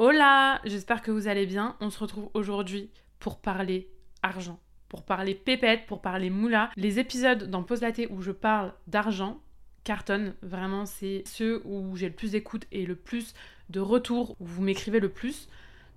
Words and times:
Hola, 0.00 0.60
j'espère 0.64 1.02
que 1.02 1.12
vous 1.12 1.28
allez 1.28 1.46
bien. 1.46 1.76
On 1.78 1.88
se 1.88 2.00
retrouve 2.00 2.28
aujourd'hui 2.34 2.90
pour 3.20 3.40
parler 3.40 3.88
argent, 4.22 4.58
pour 4.88 5.04
parler 5.04 5.36
pépette, 5.36 5.86
pour 5.86 6.02
parler 6.02 6.30
moula. 6.30 6.70
Les 6.74 6.98
épisodes 6.98 7.48
dans 7.48 7.62
Pause 7.62 7.82
Laté 7.82 8.08
où 8.10 8.20
je 8.20 8.32
parle 8.32 8.72
d'argent 8.88 9.40
cartonnent. 9.84 10.34
Vraiment, 10.42 10.84
c'est 10.84 11.22
ceux 11.26 11.62
où 11.64 11.94
j'ai 11.94 12.08
le 12.08 12.14
plus 12.14 12.32
d'écoute 12.32 12.66
et 12.72 12.86
le 12.86 12.96
plus 12.96 13.34
de 13.70 13.78
retours, 13.78 14.34
où 14.40 14.46
vous 14.46 14.62
m'écrivez 14.62 14.98
le 14.98 15.10
plus. 15.10 15.48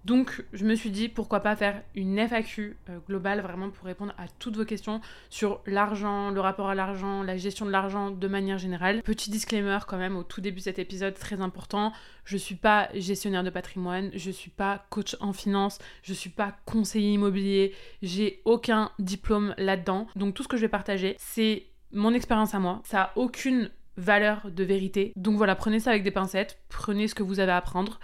Donc 0.07 0.41
je 0.53 0.63
me 0.63 0.73
suis 0.73 0.89
dit 0.89 1.09
pourquoi 1.09 1.41
pas 1.41 1.57
faire 1.57 1.83
une 1.93 2.17
FAQ 2.17 2.77
euh, 2.89 2.99
globale 3.09 3.41
vraiment 3.41 3.69
pour 3.69 3.85
répondre 3.85 4.13
à 4.17 4.29
toutes 4.39 4.55
vos 4.55 4.63
questions 4.63 5.01
sur 5.29 5.59
l'argent, 5.65 6.31
le 6.31 6.39
rapport 6.39 6.69
à 6.69 6.75
l'argent, 6.75 7.23
la 7.23 7.35
gestion 7.35 7.65
de 7.65 7.71
l'argent 7.71 8.11
de 8.11 8.27
manière 8.29 8.57
générale. 8.57 9.03
Petit 9.03 9.29
disclaimer 9.29 9.79
quand 9.85 9.97
même 9.97 10.15
au 10.15 10.23
tout 10.23 10.39
début 10.39 10.59
de 10.59 10.63
cet 10.63 10.79
épisode 10.79 11.13
très 11.15 11.41
important, 11.41 11.91
je 12.23 12.37
suis 12.37 12.55
pas 12.55 12.87
gestionnaire 12.95 13.43
de 13.43 13.49
patrimoine, 13.49 14.09
je 14.13 14.31
suis 14.31 14.49
pas 14.49 14.85
coach 14.91 15.17
en 15.19 15.33
finance, 15.33 15.77
je 16.03 16.13
suis 16.13 16.29
pas 16.29 16.55
conseiller 16.63 17.11
immobilier, 17.11 17.75
j'ai 18.01 18.41
aucun 18.45 18.91
diplôme 18.99 19.55
là-dedans. 19.57 20.07
Donc 20.15 20.35
tout 20.35 20.43
ce 20.43 20.47
que 20.47 20.55
je 20.55 20.61
vais 20.61 20.69
partager, 20.69 21.17
c'est 21.19 21.65
mon 21.91 22.13
expérience 22.13 22.55
à 22.55 22.59
moi. 22.59 22.81
Ça 22.85 23.01
a 23.01 23.11
aucune 23.17 23.69
valeur 23.97 24.49
de 24.51 24.63
vérité. 24.63 25.11
Donc 25.17 25.35
voilà, 25.35 25.55
prenez 25.55 25.81
ça 25.81 25.89
avec 25.89 26.03
des 26.03 26.11
pincettes, 26.11 26.59
prenez 26.69 27.09
ce 27.09 27.15
que 27.15 27.23
vous 27.23 27.41
avez 27.41 27.51
à 27.51 27.57
apprendre. 27.57 27.99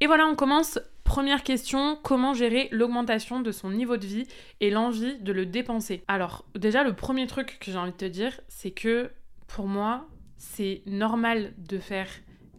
Et 0.00 0.08
voilà, 0.08 0.26
on 0.26 0.34
commence 0.34 0.80
Première 1.14 1.44
question, 1.44 1.96
comment 2.02 2.34
gérer 2.34 2.68
l'augmentation 2.72 3.38
de 3.38 3.52
son 3.52 3.70
niveau 3.70 3.96
de 3.96 4.04
vie 4.04 4.26
et 4.58 4.68
l'envie 4.68 5.16
de 5.20 5.32
le 5.32 5.46
dépenser? 5.46 6.02
Alors 6.08 6.44
déjà 6.56 6.82
le 6.82 6.92
premier 6.92 7.28
truc 7.28 7.58
que 7.60 7.70
j'ai 7.70 7.78
envie 7.78 7.92
de 7.92 7.96
te 7.96 8.04
dire, 8.04 8.40
c'est 8.48 8.72
que 8.72 9.12
pour 9.46 9.68
moi, 9.68 10.08
c'est 10.38 10.82
normal 10.86 11.52
de 11.56 11.78
faire 11.78 12.08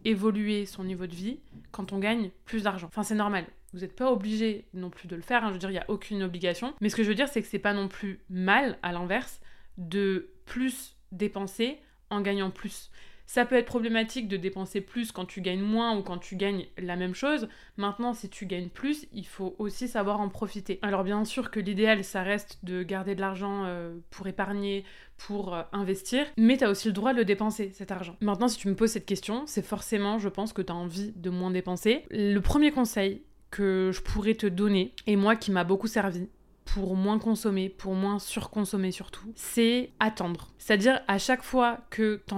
évoluer 0.06 0.64
son 0.64 0.84
niveau 0.84 1.06
de 1.06 1.14
vie 1.14 1.40
quand 1.70 1.92
on 1.92 1.98
gagne 1.98 2.30
plus 2.46 2.62
d'argent. 2.62 2.86
Enfin 2.86 3.02
c'est 3.02 3.14
normal. 3.14 3.44
Vous 3.74 3.80
n'êtes 3.80 3.94
pas 3.94 4.10
obligé 4.10 4.64
non 4.72 4.88
plus 4.88 5.06
de 5.06 5.16
le 5.16 5.22
faire, 5.22 5.44
hein. 5.44 5.48
je 5.48 5.52
veux 5.52 5.58
dire, 5.58 5.68
il 5.68 5.74
n'y 5.74 5.78
a 5.78 5.90
aucune 5.90 6.22
obligation. 6.22 6.72
Mais 6.80 6.88
ce 6.88 6.96
que 6.96 7.02
je 7.02 7.08
veux 7.08 7.14
dire, 7.14 7.28
c'est 7.28 7.42
que 7.42 7.48
c'est 7.48 7.58
pas 7.58 7.74
non 7.74 7.88
plus 7.88 8.20
mal, 8.30 8.78
à 8.82 8.90
l'inverse, 8.92 9.38
de 9.76 10.30
plus 10.46 10.96
dépenser 11.12 11.76
en 12.08 12.22
gagnant 12.22 12.50
plus. 12.50 12.90
Ça 13.26 13.44
peut 13.44 13.56
être 13.56 13.66
problématique 13.66 14.28
de 14.28 14.36
dépenser 14.36 14.80
plus 14.80 15.12
quand 15.12 15.24
tu 15.24 15.40
gagnes 15.40 15.62
moins 15.62 15.96
ou 15.96 16.02
quand 16.02 16.18
tu 16.18 16.36
gagnes 16.36 16.66
la 16.78 16.96
même 16.96 17.14
chose. 17.14 17.48
Maintenant, 17.76 18.14
si 18.14 18.28
tu 18.28 18.46
gagnes 18.46 18.68
plus, 18.68 19.06
il 19.12 19.26
faut 19.26 19.54
aussi 19.58 19.88
savoir 19.88 20.20
en 20.20 20.28
profiter. 20.28 20.78
Alors 20.82 21.04
bien 21.04 21.24
sûr 21.24 21.50
que 21.50 21.60
l'idéal, 21.60 22.04
ça 22.04 22.22
reste 22.22 22.58
de 22.64 22.82
garder 22.82 23.14
de 23.14 23.20
l'argent 23.20 23.64
euh, 23.64 23.96
pour 24.10 24.26
épargner, 24.28 24.84
pour 25.16 25.54
euh, 25.54 25.62
investir, 25.72 26.26
mais 26.36 26.56
tu 26.56 26.64
as 26.64 26.70
aussi 26.70 26.88
le 26.88 26.94
droit 26.94 27.12
de 27.12 27.18
le 27.18 27.24
dépenser, 27.24 27.70
cet 27.72 27.90
argent. 27.90 28.16
Maintenant, 28.20 28.48
si 28.48 28.58
tu 28.58 28.68
me 28.68 28.74
poses 28.74 28.90
cette 28.90 29.06
question, 29.06 29.44
c'est 29.46 29.64
forcément, 29.64 30.18
je 30.18 30.28
pense, 30.28 30.52
que 30.52 30.62
tu 30.62 30.72
as 30.72 30.76
envie 30.76 31.12
de 31.16 31.30
moins 31.30 31.50
dépenser. 31.50 32.04
Le 32.10 32.38
premier 32.40 32.70
conseil 32.70 33.22
que 33.50 33.90
je 33.92 34.02
pourrais 34.02 34.34
te 34.34 34.46
donner, 34.46 34.92
et 35.06 35.16
moi 35.16 35.36
qui 35.36 35.50
m'a 35.50 35.64
beaucoup 35.64 35.86
servi, 35.86 36.28
pour 36.66 36.96
moins 36.96 37.18
consommer, 37.18 37.68
pour 37.68 37.94
moins 37.94 38.18
surconsommer 38.18 38.90
surtout, 38.90 39.32
c'est 39.34 39.90
attendre. 40.00 40.48
C'est-à-dire 40.58 41.00
à 41.08 41.18
chaque 41.18 41.42
fois 41.42 41.78
que 41.90 42.22
tu 42.26 42.34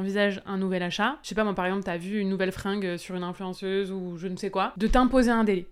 un 0.47 0.57
nouvel 0.59 0.83
achat, 0.83 1.19
je 1.23 1.29
sais 1.29 1.35
pas 1.35 1.45
moi 1.45 1.55
par 1.55 1.67
exemple 1.67 1.85
tu 1.85 1.99
vu 1.99 2.21
une 2.21 2.29
nouvelle 2.29 2.53
fringue 2.53 2.97
sur 2.97 3.17
une 3.17 3.25
influenceuse 3.25 3.91
ou 3.91 4.17
je 4.17 4.29
ne 4.29 4.37
sais 4.37 4.51
quoi, 4.51 4.73
de 4.77 4.87
t'imposer 4.87 5.31
un 5.31 5.45
délai. 5.45 5.67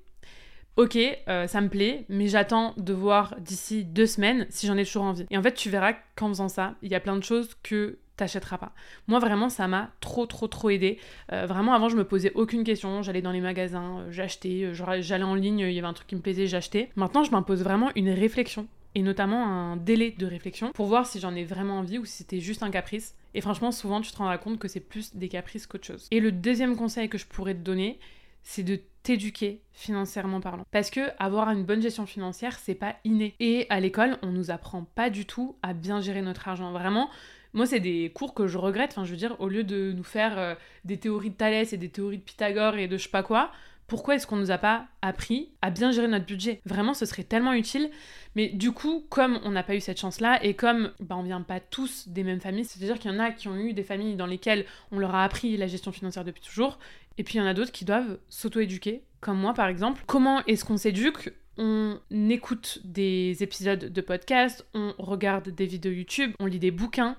Ok, 0.76 0.98
euh, 1.28 1.46
ça 1.46 1.62
me 1.62 1.68
plaît, 1.68 2.04
mais 2.10 2.28
j'attends 2.28 2.74
de 2.76 2.92
voir 2.92 3.34
d'ici 3.40 3.84
deux 3.84 4.04
semaines 4.04 4.46
si 4.50 4.66
j'en 4.66 4.76
ai 4.76 4.84
toujours 4.84 5.04
envie. 5.04 5.24
Et 5.30 5.38
en 5.38 5.42
fait, 5.42 5.54
tu 5.54 5.70
verras 5.70 5.94
qu'en 6.16 6.28
faisant 6.28 6.48
ça, 6.48 6.74
il 6.82 6.91
y 6.91 6.94
a 6.94 7.00
plein 7.00 7.16
de 7.16 7.24
choses 7.24 7.56
que 7.62 7.98
t'achèteras 8.17 8.59
pas. 8.59 8.72
Moi 9.06 9.19
vraiment 9.19 9.48
ça 9.48 9.69
m'a 9.69 9.91
trop 10.00 10.27
trop 10.27 10.48
trop 10.48 10.70
aidé. 10.70 10.98
Euh, 11.33 11.47
vraiment 11.47 11.75
avant 11.75 11.89
je 11.89 11.97
me 11.97 12.05
posais 12.05 12.33
aucune 12.34 12.64
question, 12.64 13.03
j'allais 13.03 13.22
dans 13.22 13.33
les 13.33 13.41
magasins, 13.41 14.00
euh, 14.00 14.12
j'achetais, 14.12 14.64
euh, 14.64 15.00
j'allais 15.03 15.25
en 15.25 15.34
ligne, 15.34 15.61
il 15.61 15.72
y 15.72 15.78
avait 15.78 15.86
un 15.86 15.92
truc 15.92 16.09
qui 16.09 16.17
me 16.17 16.20
plaisait, 16.20 16.47
j'achetais. 16.47 16.91
Maintenant 16.97 17.25
je 17.25 17.31
m'impose 17.31 17.62
vraiment 17.62 17.91
une 17.94 18.11
réflexion 18.11 18.67
et 18.94 19.03
notamment 19.03 19.47
un 19.47 19.77
délai 19.77 20.14
de 20.17 20.27
réflexion 20.27 20.72
pour 20.72 20.87
voir 20.87 21.06
si 21.06 21.20
j'en 21.20 21.34
ai 21.34 21.44
vraiment 21.44 21.78
envie 21.78 21.98
ou 21.98 22.05
si 22.05 22.19
c'était 22.19 22.41
juste 22.41 22.62
un 22.62 22.70
caprice. 22.70 23.15
Et 23.34 23.41
franchement 23.41 23.72
souvent 23.72 24.00
tu 24.00 24.10
te 24.10 24.16
rendras 24.16 24.38
compte 24.38 24.59
que 24.59 24.69
c'est 24.69 24.81
plus 24.81 25.15
des 25.15 25.28
caprices 25.28 25.66
qu'autre 25.66 25.87
chose. 25.87 26.09
Et 26.10 26.21
le 26.21 26.32
deuxième 26.32 26.76
conseil 26.76 27.09
que 27.09 27.19
je 27.19 27.26
pourrais 27.26 27.55
te 27.55 27.60
donner, 27.60 27.99
c'est 28.43 28.62
de 28.62 28.81
t'éduquer 29.06 29.60
financièrement 29.72 30.41
parlant. 30.41 30.65
Parce 30.72 30.91
que 30.91 31.00
avoir 31.19 31.50
une 31.50 31.65
bonne 31.65 31.81
gestion 31.81 32.06
financière, 32.06 32.59
c'est 32.59 32.75
pas 32.75 32.97
inné. 33.05 33.34
Et 33.38 33.66
à 33.71 33.78
l'école, 33.78 34.19
on 34.22 34.32
nous 34.32 34.50
apprend 34.50 34.84
pas 34.97 35.10
du 35.10 35.26
tout 35.26 35.55
à 35.62 35.75
bien 35.75 36.00
gérer 36.00 36.22
notre 36.22 36.49
argent. 36.49 36.72
Vraiment, 36.72 37.09
moi, 37.56 37.67
c'est 37.67 37.81
des 37.81 38.11
cours 38.15 38.34
que 38.34 38.47
je 38.47 38.59
regrette. 38.59 38.91
Enfin, 38.93 39.05
je 39.05 39.11
veux 39.11 39.17
dire, 39.17 39.34
au 39.41 39.49
lieu 39.49 39.65
de 39.65 39.93
nous 39.97 40.05
faire 40.05 40.39
euh, 40.39 40.55
des 40.84 40.99
théories 40.99 41.31
de 41.31 41.37
Thalès 41.37 41.72
et 41.72 41.78
des 41.78 41.89
théories 41.89 42.19
de 42.19 42.22
Pythagore 42.22 42.77
et 42.77 42.87
de 42.87 42.97
je 42.97 43.05
sais 43.05 43.09
pas 43.09 43.22
quoi, 43.22 43.50
pourquoi 43.87 44.17
est-ce 44.17 44.27
qu'on 44.27 44.37
nous 44.37 44.50
a 44.50 44.59
pas 44.59 44.87
appris 45.00 45.50
à 45.62 45.71
bien 45.71 45.91
gérer 45.91 46.09
notre 46.09 46.27
budget? 46.27 46.61
Vraiment, 46.67 46.93
ce 46.93 47.06
serait 47.06 47.22
tellement 47.22 47.53
utile. 47.53 47.91
Mais 48.34 48.49
du 48.49 48.72
coup, 48.72 49.06
comme 49.09 49.39
on 49.44 49.53
n'a 49.53 49.62
pas 49.62 49.75
eu 49.75 49.81
cette 49.81 49.99
chance-là 49.99 50.43
et 50.44 50.55
comme 50.55 50.93
bah, 51.00 51.17
on 51.17 51.22
vient 51.22 51.41
pas 51.41 51.61
tous 51.61 52.09
des 52.09 52.25
mêmes 52.25 52.41
familles, 52.41 52.65
c'est-à-dire 52.65 52.99
qu'il 52.99 53.11
y 53.11 53.15
en 53.15 53.19
a 53.19 53.31
qui 53.31 53.49
ont 53.49 53.56
eu 53.56 53.73
des 53.73 53.84
familles 53.84 54.17
dans 54.17 54.27
lesquelles 54.27 54.67
on 54.93 54.99
leur 54.99 55.15
a 55.15 55.25
appris 55.25 55.56
la 55.56 55.67
gestion 55.67 55.93
financière 55.93 56.25
depuis 56.25 56.43
toujours, 56.43 56.78
et 57.17 57.25
puis 57.25 57.37
il 57.37 57.38
y 57.38 57.41
en 57.41 57.47
a 57.47 57.55
d'autres 57.55 57.73
qui 57.73 57.84
doivent 57.84 58.19
s'auto-éduquer, 58.28 59.03
comme 59.21 59.38
moi 59.38 59.55
par 59.55 59.69
exemple. 59.69 60.03
Comment 60.06 60.44
est-ce 60.44 60.65
qu'on 60.65 60.77
s'éduque? 60.77 61.33
On 61.56 61.99
écoute 62.28 62.81
des 62.84 63.43
épisodes 63.43 63.91
de 63.91 64.00
podcast, 64.03 64.67
on 64.75 64.93
regarde 64.99 65.49
des 65.49 65.65
vidéos 65.65 65.93
YouTube, 65.93 66.33
on 66.38 66.47
lit 66.47 66.59
des 66.59 66.71
bouquins. 66.71 67.17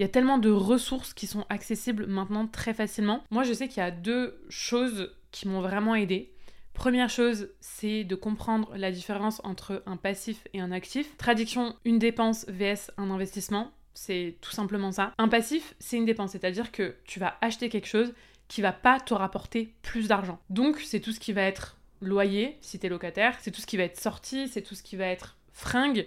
Il 0.00 0.04
y 0.04 0.06
a 0.06 0.08
tellement 0.08 0.38
de 0.38 0.48
ressources 0.48 1.12
qui 1.12 1.26
sont 1.26 1.44
accessibles 1.50 2.06
maintenant 2.06 2.46
très 2.46 2.72
facilement. 2.72 3.22
Moi, 3.30 3.42
je 3.42 3.52
sais 3.52 3.68
qu'il 3.68 3.82
y 3.82 3.86
a 3.86 3.90
deux 3.90 4.42
choses 4.48 5.14
qui 5.30 5.46
m'ont 5.46 5.60
vraiment 5.60 5.94
aidé. 5.94 6.32
Première 6.72 7.10
chose, 7.10 7.50
c'est 7.60 8.04
de 8.04 8.14
comprendre 8.14 8.72
la 8.78 8.92
différence 8.92 9.42
entre 9.44 9.82
un 9.84 9.98
passif 9.98 10.48
et 10.54 10.60
un 10.62 10.72
actif. 10.72 11.18
Traduction, 11.18 11.76
une 11.84 11.98
dépense 11.98 12.46
vs 12.48 12.90
un 12.96 13.10
investissement. 13.10 13.72
C'est 13.92 14.38
tout 14.40 14.52
simplement 14.52 14.90
ça. 14.90 15.12
Un 15.18 15.28
passif, 15.28 15.74
c'est 15.80 15.98
une 15.98 16.06
dépense, 16.06 16.30
c'est-à-dire 16.30 16.72
que 16.72 16.96
tu 17.04 17.20
vas 17.20 17.36
acheter 17.42 17.68
quelque 17.68 17.86
chose 17.86 18.14
qui 18.48 18.62
va 18.62 18.72
pas 18.72 19.00
te 19.00 19.12
rapporter 19.12 19.74
plus 19.82 20.08
d'argent. 20.08 20.40
Donc, 20.48 20.80
c'est 20.80 21.00
tout 21.00 21.12
ce 21.12 21.20
qui 21.20 21.34
va 21.34 21.42
être 21.42 21.76
loyer, 22.00 22.56
si 22.62 22.78
tu 22.78 22.86
es 22.86 22.88
locataire, 22.88 23.36
c'est 23.42 23.50
tout 23.50 23.60
ce 23.60 23.66
qui 23.66 23.76
va 23.76 23.82
être 23.82 24.00
sorti, 24.00 24.48
c'est 24.48 24.62
tout 24.62 24.74
ce 24.74 24.82
qui 24.82 24.96
va 24.96 25.08
être 25.08 25.36
fringue, 25.52 26.06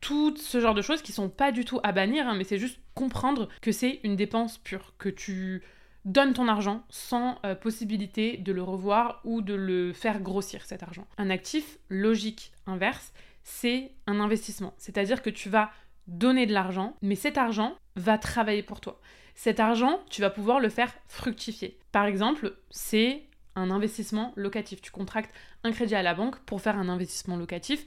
tout 0.00 0.36
ce 0.36 0.60
genre 0.60 0.74
de 0.74 0.82
choses 0.82 1.02
qui 1.02 1.12
sont 1.12 1.28
pas 1.28 1.52
du 1.52 1.64
tout 1.64 1.80
à 1.82 1.92
bannir, 1.92 2.28
hein, 2.28 2.34
mais 2.36 2.44
c'est 2.44 2.58
juste 2.58 2.80
comprendre 2.94 3.48
que 3.60 3.72
c'est 3.72 4.00
une 4.04 4.16
dépense 4.16 4.58
pure, 4.58 4.94
que 4.98 5.08
tu 5.08 5.62
donnes 6.04 6.34
ton 6.34 6.48
argent 6.48 6.84
sans 6.88 7.38
euh, 7.44 7.54
possibilité 7.54 8.36
de 8.36 8.52
le 8.52 8.62
revoir 8.62 9.20
ou 9.24 9.42
de 9.42 9.54
le 9.54 9.92
faire 9.92 10.20
grossir 10.20 10.64
cet 10.64 10.82
argent. 10.82 11.06
Un 11.18 11.30
actif 11.30 11.78
logique 11.88 12.52
inverse, 12.66 13.12
c'est 13.42 13.92
un 14.06 14.20
investissement, 14.20 14.74
c'est-à-dire 14.78 15.22
que 15.22 15.30
tu 15.30 15.48
vas 15.48 15.70
donner 16.06 16.46
de 16.46 16.52
l'argent, 16.52 16.96
mais 17.02 17.16
cet 17.16 17.36
argent 17.36 17.76
va 17.96 18.18
travailler 18.18 18.62
pour 18.62 18.80
toi. 18.80 19.00
Cet 19.34 19.60
argent, 19.60 20.00
tu 20.08 20.20
vas 20.20 20.30
pouvoir 20.30 20.60
le 20.60 20.68
faire 20.68 20.94
fructifier. 21.08 21.78
Par 21.92 22.06
exemple, 22.06 22.56
c'est 22.70 23.24
un 23.54 23.70
investissement 23.70 24.32
locatif. 24.36 24.80
Tu 24.80 24.90
contractes 24.90 25.34
un 25.64 25.72
crédit 25.72 25.94
à 25.94 26.02
la 26.02 26.14
banque 26.14 26.38
pour 26.40 26.60
faire 26.60 26.78
un 26.78 26.88
investissement 26.88 27.36
locatif. 27.36 27.84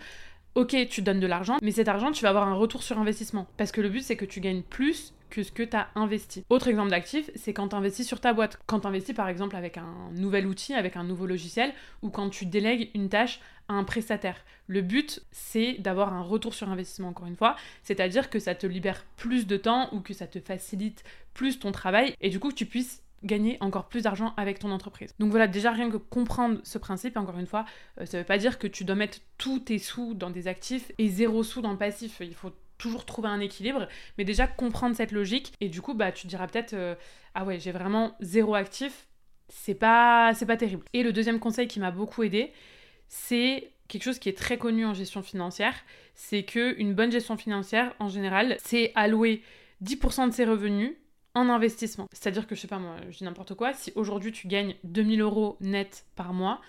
Ok, 0.59 0.75
tu 0.90 1.02
donnes 1.02 1.22
de 1.22 1.25
l'argent, 1.25 1.56
mais 1.62 1.72
cet 1.72 1.88
argent, 1.88 2.12
tu 2.12 2.22
vas 2.22 2.31
avoir 2.31 2.46
un 2.46 2.53
retour 2.53 2.84
sur 2.84 3.00
investissement. 3.00 3.47
Parce 3.56 3.72
que 3.72 3.80
le 3.80 3.88
but, 3.88 4.02
c'est 4.02 4.18
que 4.18 4.25
tu 4.25 4.42
gagnes 4.42 4.62
plus 4.62 5.14
que 5.30 5.42
ce 5.42 5.53
que 5.53 5.64
tu 5.64 5.74
as 5.78 5.88
investi. 5.96 6.44
Autre 6.50 6.68
exemple 6.68 6.90
d'actif, 6.90 7.31
c'est 7.34 7.53
quand 7.53 7.70
tu 7.70 7.78
investis 7.78 8.06
sur 8.06 8.20
ta 8.20 8.34
boîte. 8.34 8.59
Quand 8.66 8.81
tu 8.81 8.88
investis 8.88 9.16
par 9.16 9.30
exemple 9.30 9.56
avec 9.56 9.78
un 9.78 10.12
nouvel 10.18 10.46
outil, 10.46 10.74
avec 10.74 10.98
un 10.98 11.06
nouveau 11.06 11.28
logiciel, 11.28 11.72
ou 12.02 12.09
quand 12.09 12.30
tu 12.30 12.46
délègues 12.46 12.92
une 12.94 13.08
tâche 13.08 13.40
à 13.69 13.75
un 13.75 13.86
prestataire. 13.86 14.44
Le 14.68 14.81
but, 14.81 15.22
c'est 15.31 15.75
d'avoir 15.80 16.14
un 16.14 16.24
retour 16.24 16.53
sur 16.53 16.69
investissement, 16.69 17.08
encore 17.08 17.28
une 17.28 17.38
fois, 17.38 17.56
c'est-à-dire 17.81 18.30
que 18.30 18.40
ça 18.40 18.53
te 18.53 18.68
libère 18.68 19.06
plus 19.16 19.48
de 19.48 19.56
temps 19.56 19.88
ou 19.94 20.02
que 20.02 20.14
ça 20.14 20.28
te 20.28 20.42
facilite 20.42 21.06
plus 21.34 21.59
ton 21.59 21.72
travail 21.72 22.16
et 22.19 22.30
du 22.30 22.38
coup 22.42 22.50
que 22.50 22.56
tu 22.56 22.66
puisses 22.66 23.02
gagner 23.24 23.57
encore 23.62 23.88
plus 23.88 24.03
d'argent 24.03 24.34
avec 24.38 24.59
ton 24.59 24.72
entreprise. 24.72 25.13
Donc 25.19 25.31
voilà, 25.31 25.47
déjà 25.47 25.72
rien 25.72 25.90
que 25.90 25.97
comprendre 25.97 26.59
ce 26.63 26.78
principe, 26.78 27.18
encore 27.18 27.38
une 27.38 27.47
fois, 27.47 27.66
euh, 28.00 28.06
ça 28.06 28.18
veut 28.19 28.24
pas 28.24 28.38
dire 28.38 28.60
que 28.60 28.68
tu 28.68 28.83
dois 28.83 28.95
mettre 28.95 29.19
tous 29.38 29.60
tes 29.60 29.80
sous 29.80 30.13
dans 30.13 30.30
des 30.30 30.48
actifs 30.48 30.92
et 30.98 31.10
zéro 31.10 31.44
sous 31.44 31.62
dans 31.62 31.71
le 31.71 31.77
passif. 31.77 32.18
Il 32.21 32.33
faut 32.33 32.51
toujours 32.77 33.06
trouver 33.06 33.27
un 33.27 33.39
équilibre, 33.39 33.88
mais 34.18 34.24
déjà 34.24 34.48
comprendre 34.48 34.95
cette 34.95 35.12
logique, 35.12 35.54
et 35.62 35.69
du 35.69 35.81
coup, 35.81 35.94
bah, 35.94 36.12
tu 36.12 36.27
diras 36.27 36.48
peut-être, 36.48 36.74
euh, 36.74 36.95
ah 37.36 37.44
ouais, 37.44 37.60
j'ai 37.60 37.71
vraiment 37.71 38.16
zéro 38.21 38.56
actif, 38.56 39.07
c'est 39.50 39.75
pas, 39.75 40.33
c'est 40.33 40.45
pas 40.45 40.57
terrible. 40.57 40.86
Et 40.94 41.04
le 41.04 41.12
deuxième 41.12 41.39
conseil 41.39 41.68
qui 41.68 41.80
m'a 41.80 41.92
beaucoup 41.92 42.24
aidé, 42.24 42.51
c'est 43.07 43.71
quelque 43.88 44.04
chose 44.04 44.19
qui 44.19 44.30
est 44.30 44.38
très 44.38 44.57
connu 44.57 44.86
en 44.86 44.94
gestion 44.94 45.21
financière, 45.21 45.75
c'est 46.16 46.44
que 46.44 46.80
une 46.80 46.94
bonne 46.94 47.12
gestion 47.12 47.38
financière, 47.38 47.94
en 48.00 48.07
général, 48.07 48.56
c'est 48.63 48.92
allouer 48.95 49.44
10% 49.83 50.27
de 50.30 50.33
ses 50.33 50.45
revenus 50.45 50.94
en 51.36 51.50
investissement. 51.50 52.08
C'est-à-dire 52.12 52.48
que, 52.48 52.56
je 52.56 52.62
sais 52.62 52.68
pas 52.68 52.80
moi, 52.80 52.98
je 53.10 53.18
dis 53.18 53.24
n'importe 53.24 53.56
quoi, 53.56 53.74
si 53.74 53.92
aujourd'hui 53.96 54.31
tu 54.31 54.48
gagnes 54.48 54.76
2000 54.84 55.22
euros 55.22 55.58
net 55.62 56.06
par 56.16 56.34
mois, 56.34 56.62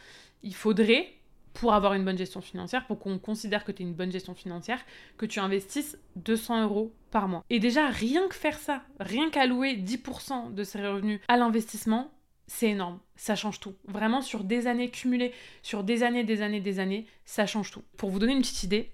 il 0.43 0.55
faudrait, 0.55 1.09
pour 1.53 1.75
avoir 1.75 1.95
une 1.95 2.05
bonne 2.05 2.19
gestion 2.19 2.41
financière, 2.41 2.87
pour 2.87 2.99
qu'on 2.99 3.19
considère 3.19 3.65
que 3.65 3.73
tu 3.73 3.83
es 3.83 3.87
une 3.87 3.95
bonne 3.95 4.13
gestion 4.13 4.35
financière, 4.35 4.81
que 5.17 5.27
tu 5.27 5.41
investisses 5.41 5.99
200 6.17 6.63
euros 6.63 6.95
par 7.11 7.29
mois. 7.29 7.45
Et 7.51 7.59
déjà, 7.59 7.89
rien 7.89 8.29
que 8.29 8.35
faire 8.35 8.59
ça, 8.59 8.83
rien 9.01 9.31
qu'allouer 9.31 9.77
10% 9.77 10.55
de 10.55 10.65
ses 10.65 10.87
revenus 10.87 11.21
à 11.29 11.37
l'investissement, 11.37 12.13
c'est 12.47 12.71
énorme. 12.71 12.99
Ça 13.15 13.37
change 13.37 13.61
tout. 13.61 13.75
Vraiment, 13.87 14.23
sur 14.23 14.43
des 14.43 14.67
années 14.67 14.91
cumulées, 14.91 15.33
sur 15.63 15.85
des 15.85 16.03
années, 16.03 16.25
des 16.25 16.43
années, 16.43 16.61
des 16.61 16.81
années, 16.81 17.07
ça 17.25 17.47
change 17.47 17.71
tout. 17.71 17.83
Pour 17.97 18.11
vous 18.11 18.19
donner 18.19 18.33
une 18.33 18.41
petite 18.41 18.65
idée 18.65 18.91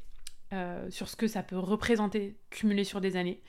euh, 0.52 0.90
sur 0.90 1.08
ce 1.08 1.16
que 1.16 1.26
ça 1.26 1.42
peut 1.42 1.58
représenter 1.58 2.36
cumulé 2.50 2.84
sur 2.84 3.00
des 3.00 3.16
années, 3.16 3.40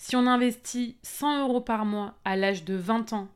si 0.00 0.16
on 0.16 0.26
investit 0.26 0.96
100 1.02 1.46
euros 1.46 1.60
par 1.60 1.84
mois 1.84 2.14
à 2.24 2.34
l'âge 2.34 2.64
de 2.64 2.74
20 2.74 3.12
ans 3.12 3.28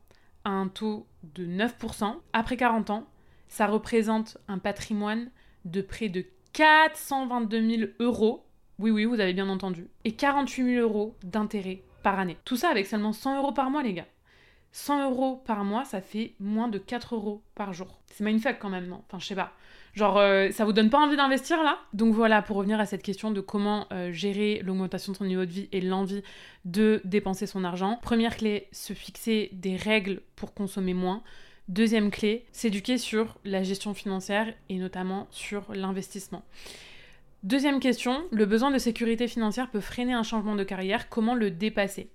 à 0.45 0.49
un 0.49 0.67
taux 0.67 1.05
de 1.21 1.45
9%, 1.45 2.15
après 2.33 2.57
40 2.57 2.89
ans, 2.89 3.07
ça 3.47 3.67
représente 3.67 4.39
un 4.47 4.57
patrimoine 4.57 5.29
de 5.65 5.81
près 5.83 6.09
de 6.09 6.25
422 6.53 7.69
000 7.77 7.91
euros. 7.99 8.47
Oui, 8.79 8.89
oui, 8.89 9.05
vous 9.05 9.19
avez 9.19 9.33
bien 9.33 9.47
entendu. 9.47 9.87
Et 10.05 10.13
48 10.13 10.73
000 10.73 10.81
euros 10.81 11.15
d'intérêt 11.23 11.83
par 12.01 12.17
année. 12.17 12.37
Tout 12.45 12.57
ça 12.57 12.69
avec 12.69 12.87
seulement 12.87 13.13
100 13.13 13.37
euros 13.37 13.51
par 13.51 13.69
mois, 13.69 13.83
les 13.83 13.93
gars. 13.93 14.07
100 14.71 15.11
euros 15.11 15.43
par 15.45 15.65
mois, 15.65 15.85
ça 15.85 16.01
fait 16.01 16.33
moins 16.39 16.67
de 16.67 16.79
4 16.79 17.13
euros 17.13 17.43
par 17.53 17.73
jour. 17.73 18.01
C'est 18.07 18.23
magnifique 18.23 18.57
quand 18.59 18.69
même, 18.69 18.87
non? 18.87 19.03
Enfin, 19.05 19.19
je 19.19 19.27
sais 19.27 19.35
pas. 19.35 19.53
Genre, 19.95 20.17
euh, 20.17 20.51
ça 20.51 20.65
vous 20.65 20.73
donne 20.73 20.89
pas 20.89 20.99
envie 20.99 21.15
d'investir 21.15 21.63
là? 21.63 21.79
Donc 21.93 22.13
voilà, 22.13 22.41
pour 22.41 22.57
revenir 22.57 22.79
à 22.81 22.85
cette 22.85 23.01
question 23.01 23.31
de 23.31 23.39
comment 23.39 23.87
euh, 23.93 24.11
gérer 24.11 24.61
l'augmentation 24.61 25.13
de 25.13 25.17
son 25.17 25.25
niveau 25.25 25.45
de 25.45 25.51
vie 25.51 25.69
et 25.71 25.79
l'envie 25.79 26.21
de 26.65 27.01
dépenser 27.05 27.47
son 27.47 27.63
argent. 27.63 27.97
Première 28.01 28.35
clé, 28.35 28.67
se 28.73 28.91
fixer 28.91 29.49
des 29.53 29.77
règles 29.77 30.21
pour 30.35 30.53
consommer 30.53 30.93
moins. 30.93 31.23
Deuxième 31.69 32.11
clé, 32.11 32.45
s'éduquer 32.51 32.97
sur 32.97 33.37
la 33.45 33.63
gestion 33.63 33.93
financière 33.93 34.53
et 34.67 34.77
notamment 34.77 35.27
sur 35.31 35.63
l'investissement. 35.73 36.43
Deuxième 37.43 37.79
question, 37.79 38.23
le 38.31 38.45
besoin 38.45 38.71
de 38.71 38.77
sécurité 38.77 39.27
financière 39.27 39.69
peut 39.69 39.79
freiner 39.79 40.13
un 40.13 40.23
changement 40.23 40.55
de 40.55 40.63
carrière, 40.63 41.09
comment 41.09 41.35
le 41.35 41.51
dépasser? 41.51 42.09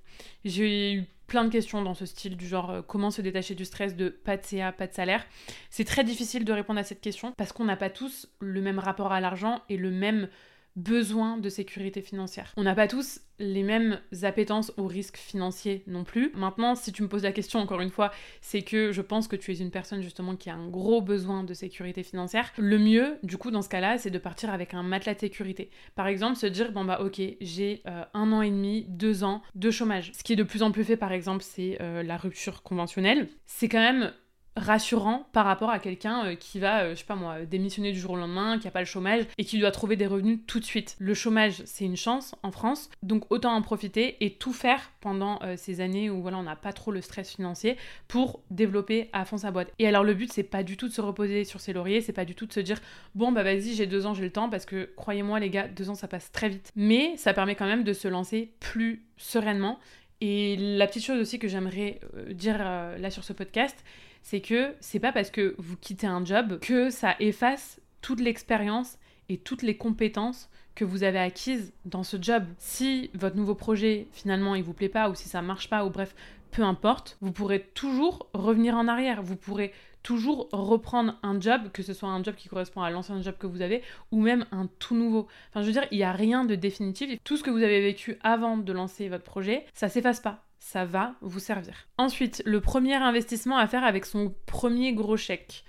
J'ai 0.45 0.95
eu 0.95 1.05
plein 1.31 1.45
de 1.45 1.49
questions 1.49 1.81
dans 1.81 1.95
ce 1.95 2.07
style 2.07 2.37
du 2.37 2.47
genre 2.47 2.71
euh, 2.71 2.83
comment 2.83 3.13
se 3.13 3.23
détacher 3.23 3.55
du 3.55 3.65
stress 3.65 3.95
de 3.95 4.09
pas 4.09 4.37
de 4.37 4.45
CA, 4.45 4.73
pas 4.73 4.89
de 4.89 4.93
salaire. 4.93 5.25
C'est 5.71 5.85
très 5.85 6.03
difficile 6.03 6.45
de 6.45 6.53
répondre 6.53 6.81
à 6.81 6.83
cette 6.83 7.01
question 7.01 7.33
parce 7.37 7.53
qu'on 7.53 7.65
n'a 7.65 7.77
pas 7.77 7.89
tous 7.89 8.29
le 8.41 8.61
même 8.61 8.81
rapport 8.81 9.13
à 9.13 9.21
l'argent 9.21 9.63
et 9.69 9.77
le 9.77 9.93
même 9.93 10.29
besoin 10.77 11.37
de 11.37 11.49
sécurité 11.49 12.03
financière. 12.03 12.53
On 12.57 12.63
n'a 12.63 12.75
pas 12.75 12.87
tous 12.87 13.21
les 13.39 13.63
mêmes 13.63 14.01
appétences 14.23 14.73
au 14.77 14.87
risque 14.87 15.17
financier 15.17 15.83
non 15.87 16.05
plus. 16.05 16.31
Maintenant, 16.35 16.75
si 16.75 16.93
tu 16.93 17.03
me 17.03 17.09
poses 17.09 17.23
la 17.23 17.33
question 17.33 17.59
encore 17.59 17.81
une 17.81 17.91
fois, 17.91 18.13
c'est 18.41 18.63
que 18.63 18.93
je 18.93 19.01
pense 19.01 19.29
que 19.29 19.37
tu 19.37 19.51
es 19.51 19.59
une 19.59 19.71
personne 19.71 20.03
justement 20.03 20.37
qui 20.37 20.51
a 20.51 20.55
un 20.55 20.69
gros 20.69 21.01
besoin 21.01 21.43
de 21.43 21.55
sécurité 21.55 22.03
financière. 22.03 22.53
Le 22.59 22.79
mieux, 22.79 23.19
du 23.23 23.39
coup, 23.39 23.51
dans 23.51 23.63
ce 23.63 23.69
cas-là, 23.69 23.99
c'est 23.99 24.11
de 24.11 24.19
partir 24.19 24.51
avec 24.51 24.75
un 24.75 24.83
matelas 24.83 25.15
de 25.15 25.21
sécurité. 25.21 25.71
Par 25.95 26.07
exemple, 26.07 26.37
se 26.37 26.47
dire, 26.47 26.73
bon 26.73 26.85
bah 26.85 27.01
ok, 27.01 27.21
j'ai 27.41 27.83
euh, 27.87 28.05
un 28.15 28.33
an 28.33 28.43
et 28.43 28.51
demi, 28.51 28.85
deux 28.89 29.25
ans 29.25 29.43
de 29.55 29.71
chômage. 29.71 30.13
Ce 30.15 30.23
qui 30.23 30.35
est 30.35 30.37
de 30.37 30.43
plus 30.43 30.63
en 30.63 30.71
plus 30.71 30.85
fait, 30.85 30.97
par 30.97 31.13
exemple, 31.13 31.43
c'est 31.43 31.79
euh, 31.81 32.03
la 32.03 32.17
rupture 32.17 32.63
conventionnelle. 32.63 33.29
C'est 33.47 33.69
quand 33.69 33.79
même 33.79 34.13
rassurant 34.61 35.27
par 35.33 35.47
rapport 35.47 35.71
à 35.71 35.79
quelqu'un 35.79 36.27
euh, 36.27 36.35
qui 36.35 36.59
va, 36.59 36.83
euh, 36.83 36.91
je 36.91 37.01
sais 37.01 37.05
pas 37.05 37.17
moi, 37.17 37.41
démissionner 37.41 37.93
du 37.93 37.99
jour 37.99 38.13
au 38.13 38.17
lendemain, 38.17 38.59
qui 38.59 38.69
a 38.69 38.71
pas 38.71 38.81
le 38.81 38.87
chômage 38.87 39.25
et 39.39 39.45
qui 39.45 39.59
doit 39.59 39.71
trouver 39.71 39.97
des 39.97 40.07
revenus 40.07 40.41
tout 40.47 40.61
de 40.61 40.65
suite. 40.65 40.97
Le 40.99 41.15
chômage, 41.15 41.63
c'est 41.65 41.85
une 41.85 41.97
chance 41.97 42.35
en 42.43 42.53
France, 42.53 42.91
donc 43.03 43.25
autant 43.31 43.55
en 43.55 43.63
profiter 43.63 44.17
et 44.21 44.35
tout 44.35 44.53
faire 44.53 44.93
pendant 45.01 45.39
euh, 45.43 45.55
ces 45.57 45.81
années 45.81 46.11
où 46.11 46.21
voilà, 46.21 46.39
on 46.39 46.43
n'a 46.43 46.57
pas 46.57 46.73
trop 46.73 46.93
le 46.93 47.01
stress 47.01 47.35
financier 47.35 47.77
pour 48.07 48.41
développer 48.51 49.09
à 49.13 49.25
fond 49.25 49.39
sa 49.39 49.51
boîte. 49.51 49.73
Et 49.79 49.89
alors 49.89 50.05
le 50.05 50.15
but, 50.15 50.33
c'est 50.33 50.43
pas 50.43 50.63
du 50.63 50.77
tout 50.77 50.89
de 50.89 50.93
se 50.93 51.01
reposer 51.01 51.45
sur 51.45 51.61
ses 51.61 51.73
lauriers, 51.73 52.03
c'est 52.03 52.13
pas 52.13 52.25
du 52.25 52.35
tout 52.35 52.47
de 52.47 52.53
se 52.53 52.61
dire 52.61 52.79
bon 53.15 53.33
bah 53.33 53.43
vas-y, 53.43 53.75
j'ai 53.75 53.87
deux 53.87 54.07
ans, 54.07 54.15
j'ai 54.15 54.25
le 54.25 54.31
temps 54.31 54.51
parce 54.51 54.67
que 54.67 54.91
croyez-moi 54.97 55.41
les 55.41 55.51
gars, 55.51 55.69
deux 55.69 55.91
ans 55.91 55.95
ça 55.95 56.09
passe 56.09 56.31
très 56.33 56.49
vite. 56.49 56.71
Mais 56.77 57.17
ça 57.17 57.33
permet 57.33 57.55
quand 57.55 57.67
même 57.67 57.85
de 57.85 57.93
se 57.93 58.09
lancer 58.09 58.53
plus 58.61 59.05
sereinement. 59.17 59.79
Et 60.21 60.57
la 60.59 60.87
petite 60.87 61.05
chose 61.05 61.19
aussi 61.19 61.39
que 61.39 61.49
j'aimerais 61.49 61.99
dire 62.29 62.59
là 62.59 63.11
sur 63.11 63.25
ce 63.25 63.33
podcast, 63.33 63.83
c'est 64.23 64.41
que 64.41 64.75
c'est 64.81 65.01
pas 65.01 65.13
parce 65.13 65.31
que 65.31 65.55
vous 65.59 65.77
quittez 65.77 66.07
un 66.07 66.25
job 66.25 66.59
que 66.61 66.91
ça 66.91 67.17
efface 67.21 67.81
toute 68.03 68.21
l'expérience 68.21 68.99
et 69.29 69.37
toutes 69.37 69.63
les 69.63 69.77
compétences 69.77 70.49
que 70.75 70.85
vous 70.85 71.03
avez 71.03 71.19
acquises 71.19 71.73
dans 71.85 72.03
ce 72.03 72.17
job. 72.21 72.45
Si 72.59 73.11
votre 73.15 73.37
nouveau 73.37 73.55
projet 73.55 74.07
finalement 74.13 74.55
il 74.55 74.63
vous 74.63 74.73
plaît 74.73 74.89
pas 74.89 75.11
ou 75.11 75.15
si 75.15 75.29
ça 75.29 75.43
marche 75.43 75.69
pas 75.69 75.85
ou 75.85 75.91
bref, 75.91 76.15
peu 76.51 76.63
importe, 76.63 77.17
vous 77.21 77.33
pourrez 77.33 77.61
toujours 77.75 78.29
revenir 78.35 78.75
en 78.75 78.89
arrière, 78.89 79.23
vous 79.23 79.37
pourrez 79.37 79.73
toujours 80.03 80.49
reprendre 80.53 81.19
un 81.23 81.41
job, 81.41 81.71
que 81.73 81.83
ce 81.83 81.93
soit 81.93 82.09
un 82.09 82.23
job 82.23 82.35
qui 82.35 82.49
correspond 82.49 82.83
à 82.83 82.91
l'ancien 82.91 83.21
job 83.21 83.35
que 83.39 83.47
vous 83.47 83.61
avez 83.61 83.83
ou 84.11 84.21
même 84.21 84.47
un 84.51 84.67
tout 84.79 84.95
nouveau. 84.95 85.29
Enfin, 85.51 85.63
je 85.63 85.67
veux 85.67 85.73
dire, 85.73 85.87
il 85.91 85.99
n'y 85.99 86.05
a 86.05 86.13
rien 86.13 86.45
de 86.45 86.55
définitif. 86.55 87.19
Tout 87.25 87.37
ce 87.37 87.43
que 87.43 87.51
vous 87.51 87.63
avez 87.63 87.81
vécu 87.81 88.19
avant 88.23 88.57
de 88.57 88.73
lancer 88.73 89.09
votre 89.09 89.25
projet, 89.25 89.67
ça 89.75 89.89
s'efface 89.89 90.21
pas 90.21 90.45
ça 90.61 90.85
va 90.85 91.15
vous 91.23 91.41
servir. 91.41 91.89
Ensuite, 91.99 92.43
le 92.45 92.61
premier 92.61 92.95
investissement 92.95 93.57
à 93.57 93.67
faire 93.67 93.83
avec 93.83 94.05
son 94.05 94.35
premier 94.47 94.93
gros 94.93 95.17
chèque. 95.17 95.65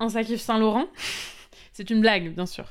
Un 0.00 0.08
sac 0.08 0.26
Saint 0.38 0.58
Laurent. 0.58 0.86
C'est 1.74 1.90
une 1.90 2.00
blague, 2.00 2.32
bien 2.32 2.46
sûr. 2.46 2.66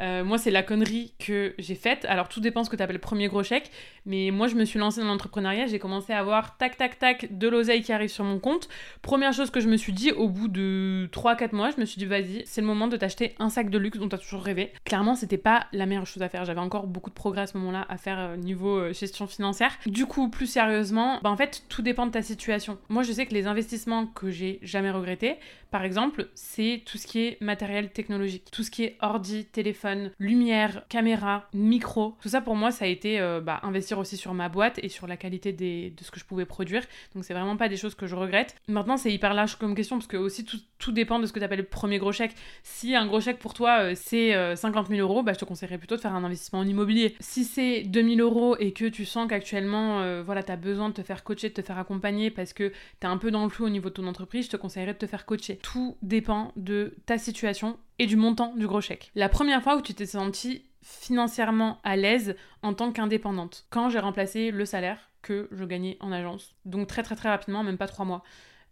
Euh, 0.00 0.24
moi, 0.24 0.38
c'est 0.38 0.50
la 0.50 0.62
connerie 0.62 1.12
que 1.18 1.54
j'ai 1.58 1.74
faite. 1.74 2.06
Alors, 2.08 2.26
tout 2.30 2.40
dépend 2.40 2.64
ce 2.64 2.70
que 2.70 2.76
tu 2.76 2.82
appelles 2.82 2.98
premier 2.98 3.28
gros 3.28 3.42
chèque. 3.42 3.70
Mais 4.06 4.30
moi, 4.30 4.48
je 4.48 4.54
me 4.54 4.64
suis 4.64 4.78
lancée 4.78 5.02
dans 5.02 5.08
l'entrepreneuriat. 5.08 5.66
J'ai 5.66 5.78
commencé 5.78 6.14
à 6.14 6.20
avoir 6.20 6.56
tac, 6.56 6.78
tac, 6.78 6.98
tac 6.98 7.36
de 7.36 7.48
l'oseille 7.48 7.82
qui 7.82 7.92
arrive 7.92 8.08
sur 8.08 8.24
mon 8.24 8.38
compte. 8.38 8.70
Première 9.02 9.34
chose 9.34 9.50
que 9.50 9.60
je 9.60 9.68
me 9.68 9.76
suis 9.76 9.92
dit, 9.92 10.10
au 10.10 10.30
bout 10.30 10.48
de 10.48 11.06
3-4 11.12 11.54
mois, 11.54 11.70
je 11.70 11.78
me 11.78 11.84
suis 11.84 11.98
dit, 11.98 12.06
vas-y, 12.06 12.44
c'est 12.46 12.62
le 12.62 12.66
moment 12.66 12.88
de 12.88 12.96
t'acheter 12.96 13.34
un 13.38 13.50
sac 13.50 13.68
de 13.68 13.76
luxe 13.76 13.98
dont 13.98 14.08
tu 14.08 14.14
as 14.14 14.18
toujours 14.18 14.42
rêvé. 14.42 14.72
Clairement, 14.86 15.16
c'était 15.16 15.36
pas 15.36 15.66
la 15.72 15.84
meilleure 15.84 16.06
chose 16.06 16.22
à 16.22 16.30
faire. 16.30 16.46
J'avais 16.46 16.60
encore 16.60 16.86
beaucoup 16.86 17.10
de 17.10 17.14
progrès 17.14 17.42
à 17.42 17.46
ce 17.46 17.58
moment-là 17.58 17.84
à 17.90 17.98
faire 17.98 18.18
euh, 18.18 18.36
niveau 18.36 18.78
euh, 18.78 18.94
gestion 18.94 19.26
financière. 19.26 19.76
Du 19.84 20.06
coup, 20.06 20.30
plus 20.30 20.46
sérieusement, 20.46 21.20
bah, 21.22 21.28
en 21.28 21.36
fait, 21.36 21.64
tout 21.68 21.82
dépend 21.82 22.06
de 22.06 22.12
ta 22.12 22.22
situation. 22.22 22.78
Moi, 22.88 23.02
je 23.02 23.12
sais 23.12 23.26
que 23.26 23.34
les 23.34 23.46
investissements 23.46 24.06
que 24.06 24.30
j'ai 24.30 24.60
jamais 24.62 24.90
regrettés, 24.90 25.36
par 25.70 25.84
exemple, 25.84 26.28
c'est 26.34 26.82
tout 26.86 26.96
ce 26.96 27.06
qui 27.06 27.26
est 27.26 27.40
matériel 27.42 27.90
technologique, 27.90 28.45
tout 28.50 28.62
ce 28.62 28.70
qui 28.70 28.84
est 28.84 28.96
ordi, 29.00 29.44
téléphone, 29.46 30.10
lumière, 30.18 30.84
caméra, 30.88 31.48
micro. 31.52 32.16
Tout 32.20 32.28
ça 32.28 32.40
pour 32.40 32.56
moi, 32.56 32.70
ça 32.70 32.84
a 32.84 32.88
été 32.88 33.20
euh, 33.20 33.40
bah, 33.40 33.60
investir 33.62 33.98
aussi 33.98 34.16
sur 34.16 34.34
ma 34.34 34.48
boîte 34.48 34.78
et 34.82 34.88
sur 34.88 35.06
la 35.06 35.16
qualité 35.16 35.52
de 35.52 36.02
ce 36.02 36.10
que 36.10 36.20
je 36.20 36.24
pouvais 36.24 36.44
produire. 36.44 36.82
Donc 37.14 37.24
c'est 37.24 37.34
vraiment 37.34 37.56
pas 37.56 37.68
des 37.68 37.76
choses 37.76 37.94
que 37.94 38.06
je 38.06 38.14
regrette. 38.14 38.56
Maintenant, 38.68 38.96
c'est 38.96 39.12
hyper 39.12 39.34
large 39.34 39.56
comme 39.56 39.74
question 39.74 39.96
parce 39.96 40.06
que 40.06 40.16
aussi 40.16 40.44
tout, 40.44 40.92
dépend 40.92 41.18
de 41.18 41.26
ce 41.26 41.32
que 41.32 41.40
tu 41.40 41.56
le 41.56 41.62
premier 41.62 41.98
gros 41.98 42.12
chèque. 42.12 42.34
Si 42.62 42.94
un 42.94 43.06
gros 43.06 43.20
chèque 43.20 43.38
pour 43.38 43.54
toi 43.54 43.80
euh, 43.80 43.92
c'est 43.94 44.32
50 44.56 44.86
euh, 44.86 44.96
000 44.96 45.08
euros, 45.08 45.22
bah, 45.22 45.32
je 45.32 45.38
te 45.38 45.44
conseillerais 45.44 45.78
plutôt 45.78 45.96
de 45.96 46.00
faire 46.00 46.14
un 46.14 46.24
investissement 46.24 46.60
en 46.60 46.66
immobilier. 46.66 47.14
Si 47.20 47.44
c'est 47.44 47.82
2000 47.82 48.20
euros 48.20 48.56
et 48.58 48.72
que 48.72 48.86
tu 48.86 49.04
sens 49.04 49.28
qu'actuellement 49.28 50.22
voilà, 50.22 50.42
tu 50.42 50.52
as 50.52 50.56
besoin 50.56 50.88
de 50.88 50.94
te 50.94 51.02
faire 51.02 51.24
coacher, 51.24 51.48
de 51.48 51.54
te 51.54 51.62
faire 51.62 51.78
accompagner 51.78 52.30
parce 52.30 52.52
que 52.52 52.68
tu 52.68 52.74
es 53.02 53.06
un 53.06 53.16
peu 53.18 53.30
dans 53.30 53.44
le 53.44 53.50
flou 53.50 53.66
au 53.66 53.70
niveau 53.70 53.88
de 53.88 53.94
ton 53.94 54.06
entreprise, 54.06 54.46
je 54.46 54.50
te 54.50 54.56
conseillerais 54.56 54.92
de 54.92 54.98
te 54.98 55.06
faire 55.06 55.26
coacher 55.26 55.56
tout 55.62 55.96
dépend 56.02 56.52
de 56.56 56.94
ta 57.06 57.18
situation 57.18 57.78
et 57.98 58.06
du 58.06 58.16
montant 58.16 58.54
du 58.54 58.66
gros 58.66 58.80
chèque. 58.80 59.10
La 59.14 59.28
première 59.28 59.62
fois 59.62 59.76
où 59.76 59.82
tu 59.82 59.94
t'es 59.94 60.06
sentie 60.06 60.64
financièrement 60.82 61.80
à 61.82 61.96
l'aise 61.96 62.36
en 62.62 62.74
tant 62.74 62.92
qu'indépendante, 62.92 63.66
quand 63.70 63.90
j'ai 63.90 63.98
remplacé 63.98 64.50
le 64.50 64.64
salaire 64.64 65.10
que 65.22 65.48
je 65.50 65.64
gagnais 65.64 65.96
en 66.00 66.12
agence. 66.12 66.54
Donc 66.64 66.86
très 66.86 67.02
très 67.02 67.16
très 67.16 67.28
rapidement, 67.28 67.64
même 67.64 67.78
pas 67.78 67.88
trois 67.88 68.04
mois. 68.04 68.22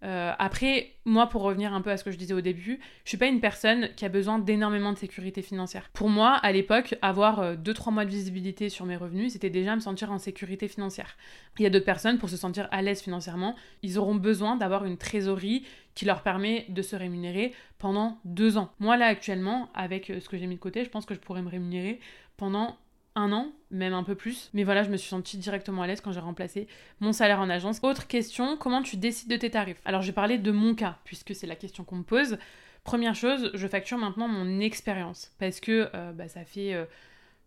Euh, 0.03 0.33
après, 0.39 0.93
moi, 1.07 1.29
pour 1.29 1.43
revenir 1.43 1.73
un 1.73 1.81
peu 1.81 1.91
à 1.91 1.97
ce 1.97 2.05
que 2.05 2.11
je 2.11 2.19
disais 2.19 2.35
au 2.35 2.43
début, 2.43 2.79
je 3.05 3.09
suis 3.09 3.17
pas 3.17 3.27
une 3.27 3.41
personne 3.41 3.89
qui 3.97 4.05
a 4.05 4.11
besoin 4.11 4.39
d'énormément 4.39 4.93
de 4.93 4.99
sécurité 4.99 5.41
financière. 5.41 5.89
Pour 5.95 6.11
moi, 6.11 6.35
à 6.43 6.53
l'époque, 6.53 6.95
avoir 7.01 7.57
2-3 7.57 7.89
euh, 7.89 7.91
mois 7.93 8.05
de 8.05 8.11
visibilité 8.11 8.69
sur 8.69 8.85
mes 8.85 8.97
revenus, 8.97 9.33
c'était 9.33 9.51
déjà 9.51 9.75
me 9.75 9.81
sentir 9.81 10.13
en 10.13 10.19
sécurité 10.19 10.69
financière. 10.69 11.17
Il 11.59 11.63
y 11.63 11.67
a 11.67 11.71
d'autres 11.71 11.87
personnes, 11.87 12.19
pour 12.19 12.29
se 12.29 12.37
sentir 12.37 12.69
à 12.71 12.83
l'aise 12.83 13.01
financièrement, 13.01 13.55
ils 13.83 13.99
auront 13.99 14.15
besoin 14.15 14.57
d'avoir 14.57 14.85
une 14.85 14.99
trésorerie 14.99 15.65
qui 15.95 16.05
leur 16.05 16.23
permet 16.23 16.67
de 16.69 16.83
se 16.83 16.97
rémunérer 16.97 17.53
pendant 17.79 18.19
deux 18.25 18.59
ans. 18.59 18.73
Moi, 18.81 18.97
là, 18.97 19.07
actuellement, 19.07 19.71
avec 19.75 20.11
euh, 20.11 20.21
ce 20.21 20.29
que 20.29 20.37
j'ai 20.37 20.47
mis 20.47 20.57
de 20.57 20.61
côté, 20.61 20.85
je 20.85 20.91
pense 20.91 21.07
que 21.07 21.15
je 21.15 21.21
pourrais 21.21 21.43
me 21.43 21.49
rémunérer 21.49 22.01
pendant 22.37 22.77
un 23.14 23.33
an, 23.33 23.52
même 23.71 23.92
un 23.92 24.02
peu 24.02 24.14
plus. 24.14 24.50
Mais 24.54 24.64
voilà, 24.64 24.83
je 24.83 24.90
me 24.90 24.97
suis 24.97 25.09
sentie 25.09 25.38
directement 25.38 25.83
à 25.83 25.87
l'aise 25.87 26.00
quand 26.00 26.12
j'ai 26.12 26.21
remplacé 26.21 26.68
mon 27.00 27.12
salaire 27.12 27.40
en 27.40 27.50
agence. 27.50 27.80
Autre 27.83 28.06
question, 28.06 28.56
comment 28.56 28.83
tu 28.83 28.97
décides 28.97 29.30
de 29.30 29.37
tes 29.37 29.50
tarifs? 29.50 29.80
Alors, 29.85 30.02
je 30.02 30.09
vais 30.09 30.12
parler 30.12 30.38
de 30.38 30.50
mon 30.50 30.75
cas, 30.75 30.99
puisque 31.04 31.35
c'est 31.35 31.47
la 31.47 31.56
question 31.56 31.85
qu'on 31.85 31.97
me 31.97 32.02
pose. 32.02 32.38
Première 32.83 33.14
chose, 33.14 33.50
je 33.54 33.66
facture 33.66 33.99
maintenant 33.99 34.28
mon 34.28 34.61
expérience, 34.61 35.33
parce 35.38 35.61
que 35.61 35.88
euh, 35.94 36.12
bah, 36.12 36.28
ça 36.28 36.44
fait... 36.44 36.75
Euh, 36.75 36.85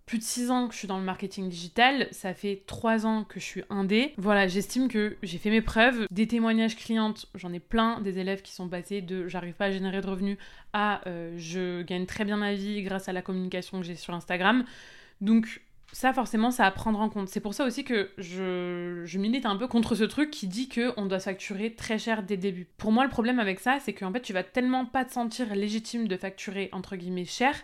plus 0.07 0.19
de 0.19 0.23
6 0.23 0.51
ans 0.51 0.67
que 0.67 0.73
je 0.73 0.79
suis 0.79 0.87
dans 0.87 0.97
le 0.97 1.03
marketing 1.03 1.49
digital, 1.49 2.07
ça 2.11 2.33
fait 2.33 2.63
3 2.65 3.05
ans 3.05 3.25
que 3.25 3.41
je 3.41 3.45
suis 3.45 3.63
indé. 3.69 4.13
Voilà, 4.17 4.47
j'estime 4.47 4.87
que 4.87 5.17
j'ai 5.21 5.37
fait 5.37 5.49
mes 5.49 5.61
preuves. 5.61 6.07
Des 6.11 6.27
témoignages 6.27 6.77
clientes, 6.77 7.27
j'en 7.35 7.51
ai 7.51 7.59
plein, 7.59 7.99
des 7.99 8.17
élèves 8.17 8.41
qui 8.41 8.53
sont 8.53 8.69
passés 8.69 9.01
de 9.01 9.27
j'arrive 9.27 9.53
pas 9.53 9.65
à 9.65 9.71
générer 9.71 9.99
de 9.99 10.07
revenus 10.07 10.37
à 10.71 11.05
euh, 11.07 11.35
je 11.37 11.81
gagne 11.81 12.05
très 12.05 12.23
bien 12.23 12.37
ma 12.37 12.53
vie 12.53 12.81
grâce 12.83 13.09
à 13.09 13.13
la 13.13 13.21
communication 13.21 13.81
que 13.81 13.85
j'ai 13.85 13.95
sur 13.95 14.13
Instagram. 14.13 14.63
Donc 15.21 15.61
ça 15.93 16.13
forcément 16.13 16.51
ça 16.51 16.65
à 16.65 16.71
prendre 16.71 16.99
en 16.99 17.09
compte. 17.09 17.29
C'est 17.29 17.39
pour 17.39 17.53
ça 17.53 17.65
aussi 17.65 17.83
que 17.83 18.11
je, 18.17 19.17
milite 19.17 19.45
un 19.45 19.55
peu 19.55 19.67
contre 19.67 19.95
ce 19.95 20.03
truc 20.03 20.31
qui 20.31 20.47
dit 20.47 20.69
qu'on 20.69 21.05
doit 21.05 21.19
facturer 21.19 21.73
très 21.73 21.97
cher 21.97 22.23
dès 22.23 22.35
le 22.35 22.41
début. 22.41 22.67
Pour 22.77 22.91
moi 22.91 23.03
le 23.03 23.09
problème 23.09 23.39
avec 23.39 23.59
ça 23.59 23.79
c'est 23.79 23.93
qu'en 23.93 24.11
fait 24.11 24.21
tu 24.21 24.33
vas 24.33 24.43
tellement 24.43 24.85
pas 24.85 25.05
te 25.05 25.13
sentir 25.13 25.55
légitime 25.55 26.07
de 26.07 26.17
facturer 26.17 26.69
entre 26.71 26.95
guillemets 26.95 27.25
cher 27.25 27.55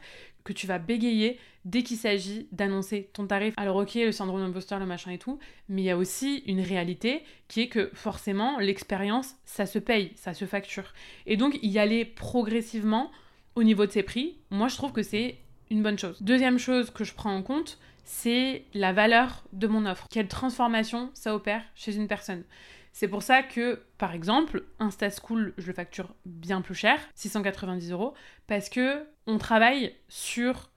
que 0.44 0.54
tu 0.54 0.68
vas 0.68 0.80
bégayer 0.80 1.40
dès 1.64 1.84
qu'il 1.84 1.98
s'agit 1.98 2.48
d'annoncer 2.52 3.10
ton 3.14 3.28
tarif. 3.28 3.54
Alors 3.58 3.78
ok, 3.78 3.96
le 3.96 4.12
syndrome 4.12 4.42
d'imposteur, 4.42 4.80
le 4.80 4.86
machin 4.86 5.12
et 5.12 5.18
tout, 5.18 5.40
mais 5.70 5.82
il 5.82 5.86
y 5.86 5.90
a 5.90 5.98
aussi 5.98 6.44
une 6.48 6.60
réalité 6.60 7.24
qui 7.48 7.62
est 7.62 7.70
que 7.70 7.90
forcément 7.94 8.60
l'expérience, 8.60 9.36
ça 9.46 9.66
se 9.66 9.80
paye, 9.80 10.12
ça 10.16 10.34
se 10.34 10.46
facture. 10.46 10.94
Et 11.26 11.38
donc 11.38 11.58
y 11.62 11.80
aller 11.80 12.04
progressivement 12.04 13.12
au 13.56 13.64
niveau 13.64 13.86
de 13.86 13.92
ses 13.92 14.04
prix, 14.04 14.38
moi 14.50 14.68
je 14.68 14.76
trouve 14.76 14.92
que 14.92 15.04
c'est 15.04 15.38
une 15.70 15.84
bonne 15.84 15.98
chose. 15.98 16.22
Deuxième 16.22 16.60
chose 16.60 16.90
que 16.92 17.04
je 17.04 17.14
prends 17.14 17.36
en 17.36 17.44
compte, 17.44 17.80
c'est 18.04 18.66
la 18.74 18.94
valeur 18.94 19.44
de 19.54 19.68
mon 19.68 19.86
offre. 19.86 20.08
Quelle 20.10 20.28
transformation 20.28 21.10
ça 21.14 21.36
opère 21.36 21.64
chez 21.76 21.96
une 21.96 22.08
personne. 22.08 22.44
C'est 22.92 23.08
pour 23.08 23.24
ça 23.24 23.42
que, 23.42 23.82
par 23.98 24.14
exemple, 24.14 24.66
Insta 24.80 25.10
School, 25.10 25.54
je 25.58 25.66
le 25.66 25.74
facture 25.74 26.14
bien 26.26 26.62
plus 26.62 26.76
cher, 26.76 27.00
690 27.16 27.92
euros, 27.92 28.14
parce 28.46 28.70
que 28.70 29.04
on 29.26 29.40
travaille 29.40 29.96
sur 30.10 30.70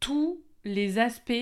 tous 0.00 0.42
les 0.64 0.98
aspects 0.98 1.32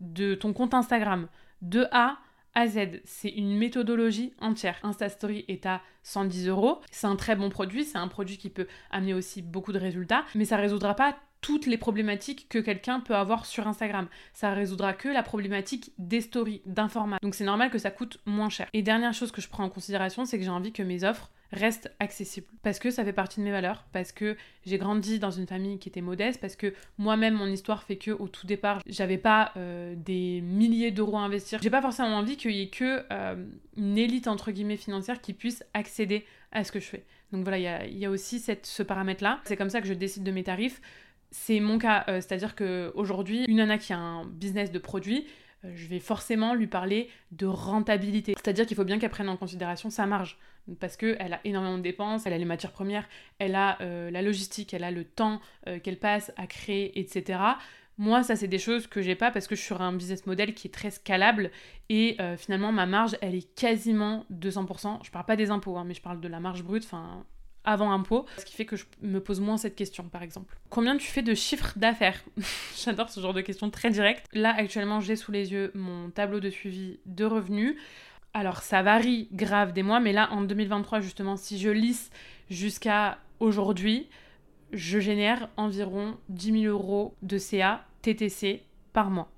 de 0.00 0.34
ton 0.34 0.54
compte 0.54 0.72
Instagram, 0.72 1.28
de 1.60 1.86
A 1.92 2.18
à 2.54 2.68
Z. 2.68 3.02
C'est 3.04 3.28
une 3.28 3.54
méthodologie 3.54 4.32
entière. 4.40 4.78
Insta 4.82 5.10
Story 5.10 5.44
est 5.46 5.66
à 5.66 5.82
110 6.04 6.48
euros. 6.48 6.80
C'est 6.90 7.06
un 7.06 7.16
très 7.16 7.36
bon 7.36 7.50
produit, 7.50 7.84
c'est 7.84 7.98
un 7.98 8.08
produit 8.08 8.38
qui 8.38 8.48
peut 8.48 8.66
amener 8.90 9.12
aussi 9.12 9.42
beaucoup 9.42 9.72
de 9.72 9.78
résultats, 9.78 10.24
mais 10.34 10.46
ça 10.46 10.56
résoudra 10.56 10.94
pas 10.94 11.18
toutes 11.40 11.66
les 11.66 11.76
problématiques 11.76 12.48
que 12.48 12.58
quelqu'un 12.58 13.00
peut 13.00 13.14
avoir 13.14 13.46
sur 13.46 13.66
Instagram. 13.68 14.08
Ça 14.34 14.52
résoudra 14.52 14.92
que 14.92 15.08
la 15.08 15.22
problématique 15.22 15.92
des 15.98 16.20
stories, 16.20 16.62
d'informats. 16.66 17.18
Donc 17.22 17.34
c'est 17.34 17.44
normal 17.44 17.70
que 17.70 17.78
ça 17.78 17.90
coûte 17.90 18.20
moins 18.26 18.50
cher. 18.50 18.68
Et 18.72 18.82
dernière 18.82 19.14
chose 19.14 19.32
que 19.32 19.40
je 19.40 19.48
prends 19.48 19.64
en 19.64 19.70
considération, 19.70 20.24
c'est 20.24 20.38
que 20.38 20.44
j'ai 20.44 20.50
envie 20.50 20.72
que 20.72 20.82
mes 20.82 21.04
offres 21.04 21.30
restent 21.52 21.92
accessibles. 22.00 22.46
Parce 22.62 22.78
que 22.78 22.90
ça 22.90 23.04
fait 23.04 23.12
partie 23.12 23.40
de 23.40 23.44
mes 23.44 23.52
valeurs, 23.52 23.84
parce 23.92 24.12
que 24.12 24.36
j'ai 24.64 24.78
grandi 24.78 25.18
dans 25.18 25.30
une 25.30 25.46
famille 25.46 25.78
qui 25.78 25.88
était 25.88 26.00
modeste, 26.00 26.40
parce 26.40 26.56
que 26.56 26.74
moi-même 26.98 27.34
mon 27.34 27.46
histoire 27.46 27.82
fait 27.82 27.96
que 27.96 28.10
au 28.10 28.28
tout 28.28 28.46
départ, 28.46 28.80
j'avais 28.86 29.18
pas 29.18 29.52
euh, 29.56 29.94
des 29.96 30.40
milliers 30.40 30.90
d'euros 30.90 31.18
à 31.18 31.20
investir. 31.20 31.60
J'ai 31.62 31.70
pas 31.70 31.82
forcément 31.82 32.16
envie 32.16 32.36
qu'il 32.36 32.52
y 32.52 32.62
ait 32.62 32.68
que 32.68 33.04
euh, 33.12 33.36
une 33.76 33.98
élite 33.98 34.28
entre 34.28 34.50
guillemets 34.50 34.76
financière 34.76 35.20
qui 35.20 35.32
puisse 35.32 35.64
accéder 35.74 36.26
à 36.52 36.64
ce 36.64 36.72
que 36.72 36.80
je 36.80 36.86
fais. 36.86 37.04
Donc 37.32 37.42
voilà, 37.42 37.86
il 37.86 37.98
y 37.98 38.06
a, 38.06 38.10
aussi 38.10 38.40
ce 38.40 38.82
paramètre-là. 38.82 39.40
C'est 39.44 39.56
comme 39.56 39.70
ça 39.70 39.80
que 39.80 39.88
je 39.88 39.94
décide 39.94 40.22
de 40.22 40.30
mes 40.30 40.44
tarifs. 40.44 40.80
C'est 41.30 41.60
mon 41.60 41.78
cas, 41.78 42.04
euh, 42.08 42.20
c'est-à-dire 42.20 42.54
qu'aujourd'hui, 42.54 43.44
une 43.48 43.56
nana 43.56 43.78
qui 43.78 43.92
a 43.92 43.98
un 43.98 44.24
business 44.24 44.70
de 44.70 44.78
produits, 44.78 45.26
euh, 45.64 45.72
je 45.74 45.86
vais 45.86 45.98
forcément 45.98 46.54
lui 46.54 46.66
parler 46.66 47.08
de 47.32 47.46
rentabilité. 47.46 48.34
C'est-à-dire 48.36 48.66
qu'il 48.66 48.76
faut 48.76 48.84
bien 48.84 48.98
qu'elle 48.98 49.10
prenne 49.10 49.28
en 49.28 49.36
considération 49.36 49.90
sa 49.90 50.06
marge. 50.06 50.38
Parce 50.80 50.96
qu'elle 50.96 51.32
a 51.32 51.40
énormément 51.44 51.78
de 51.78 51.82
dépenses, 51.82 52.26
elle 52.26 52.32
a 52.32 52.38
les 52.38 52.44
matières 52.44 52.72
premières, 52.72 53.08
elle 53.38 53.54
a 53.54 53.80
euh, 53.82 54.10
la 54.10 54.20
logistique, 54.20 54.74
elle 54.74 54.82
a 54.82 54.90
le 54.90 55.04
temps 55.04 55.40
qu'elle 55.84 55.98
passe 55.98 56.32
à 56.36 56.48
créer, 56.48 56.98
etc. 56.98 57.38
Moi, 57.98 58.24
ça, 58.24 58.34
c'est 58.34 58.48
des 58.48 58.58
choses 58.58 58.88
que 58.88 59.00
j'ai 59.00 59.14
pas 59.14 59.30
parce 59.30 59.46
que 59.46 59.54
je 59.54 59.60
suis 59.60 59.68
sur 59.68 59.80
un 59.80 59.92
business 59.92 60.26
model 60.26 60.54
qui 60.54 60.66
est 60.66 60.72
très 60.72 60.90
scalable 60.90 61.52
et 61.88 62.16
finalement, 62.36 62.72
ma 62.72 62.84
marge, 62.84 63.16
elle 63.22 63.36
est 63.36 63.54
quasiment 63.54 64.26
200%. 64.32 65.04
Je 65.04 65.10
parle 65.12 65.24
pas 65.24 65.36
des 65.36 65.50
impôts, 65.50 65.76
hein, 65.76 65.84
mais 65.86 65.94
je 65.94 66.02
parle 66.02 66.20
de 66.20 66.26
la 66.26 66.40
marge 66.40 66.64
brute, 66.64 66.84
enfin, 66.84 67.24
avant 67.66 67.92
impôt, 67.92 68.24
ce 68.38 68.44
qui 68.44 68.54
fait 68.54 68.64
que 68.64 68.76
je 68.76 68.84
me 69.02 69.20
pose 69.20 69.40
moins 69.40 69.56
cette 69.56 69.76
question 69.76 70.04
par 70.04 70.22
exemple. 70.22 70.56
Combien 70.70 70.96
tu 70.96 71.06
fais 71.06 71.22
de 71.22 71.34
chiffre 71.34 71.72
d'affaires 71.76 72.24
J'adore 72.76 73.10
ce 73.10 73.20
genre 73.20 73.34
de 73.34 73.40
questions 73.42 73.70
très 73.70 73.90
directes. 73.90 74.26
Là 74.32 74.54
actuellement 74.56 75.00
j'ai 75.00 75.16
sous 75.16 75.32
les 75.32 75.52
yeux 75.52 75.72
mon 75.74 76.10
tableau 76.10 76.40
de 76.40 76.48
suivi 76.48 76.98
de 77.04 77.24
revenus. 77.24 77.76
Alors 78.32 78.62
ça 78.62 78.82
varie 78.82 79.28
grave 79.32 79.72
des 79.72 79.82
mois, 79.82 80.00
mais 80.00 80.12
là 80.12 80.28
en 80.32 80.42
2023 80.42 81.00
justement, 81.00 81.36
si 81.36 81.58
je 81.58 81.70
lisse 81.70 82.10
jusqu'à 82.48 83.18
aujourd'hui, 83.40 84.08
je 84.72 84.98
génère 85.00 85.48
environ 85.56 86.16
10 86.28 86.62
000 86.62 86.64
euros 86.64 87.14
de 87.22 87.38
CA 87.38 87.84
TTC 88.02 88.62
par 88.92 89.10
mois. 89.10 89.30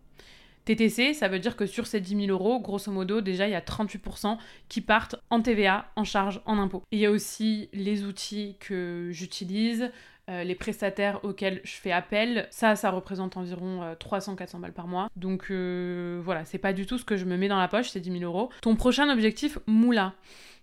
TTC, 0.69 1.15
ça 1.15 1.29
veut 1.29 1.39
dire 1.39 1.57
que 1.57 1.65
sur 1.65 1.87
ces 1.87 2.01
10 2.01 2.27
000 2.27 2.31
euros, 2.31 2.61
grosso 2.61 2.93
modo, 2.93 3.23
déjà, 3.23 3.49
il 3.49 3.53
y 3.53 3.55
a 3.55 3.61
38% 3.61 4.37
qui 4.69 4.83
partent 4.83 5.17
en 5.31 5.41
TVA, 5.41 5.91
en 5.97 6.05
charge, 6.05 6.43
en 6.45 6.59
impôt. 6.59 6.83
Il 6.93 6.99
y 6.99 7.07
a 7.07 7.11
aussi 7.11 7.71
les 7.73 8.05
outils 8.05 8.57
que 8.61 9.09
j'utilise, 9.11 9.91
euh, 10.29 10.45
les 10.45 10.55
prestataires 10.55 11.25
auxquels 11.25 11.63
je 11.65 11.73
fais 11.73 11.91
appel, 11.91 12.49
ça, 12.51 12.77
ça 12.77 12.91
représente 12.91 13.39
environ 13.39 13.95
300-400 13.95 14.57
euh, 14.57 14.59
balles 14.59 14.75
par 14.75 14.87
mois. 14.87 15.09
Donc 15.17 15.47
euh, 15.51 16.21
voilà, 16.23 16.45
c'est 16.45 16.59
pas 16.59 16.75
du 16.75 16.85
tout 16.85 16.99
ce 16.99 17.05
que 17.07 17.17
je 17.17 17.25
me 17.25 17.39
mets 17.39 17.49
dans 17.49 17.59
la 17.59 17.69
poche, 17.69 17.89
c'est 17.89 18.01
10 18.01 18.19
000 18.19 18.25
euros. 18.25 18.51
Ton 18.61 18.77
prochain 18.77 19.09
objectif, 19.09 19.59
moula. 19.67 20.13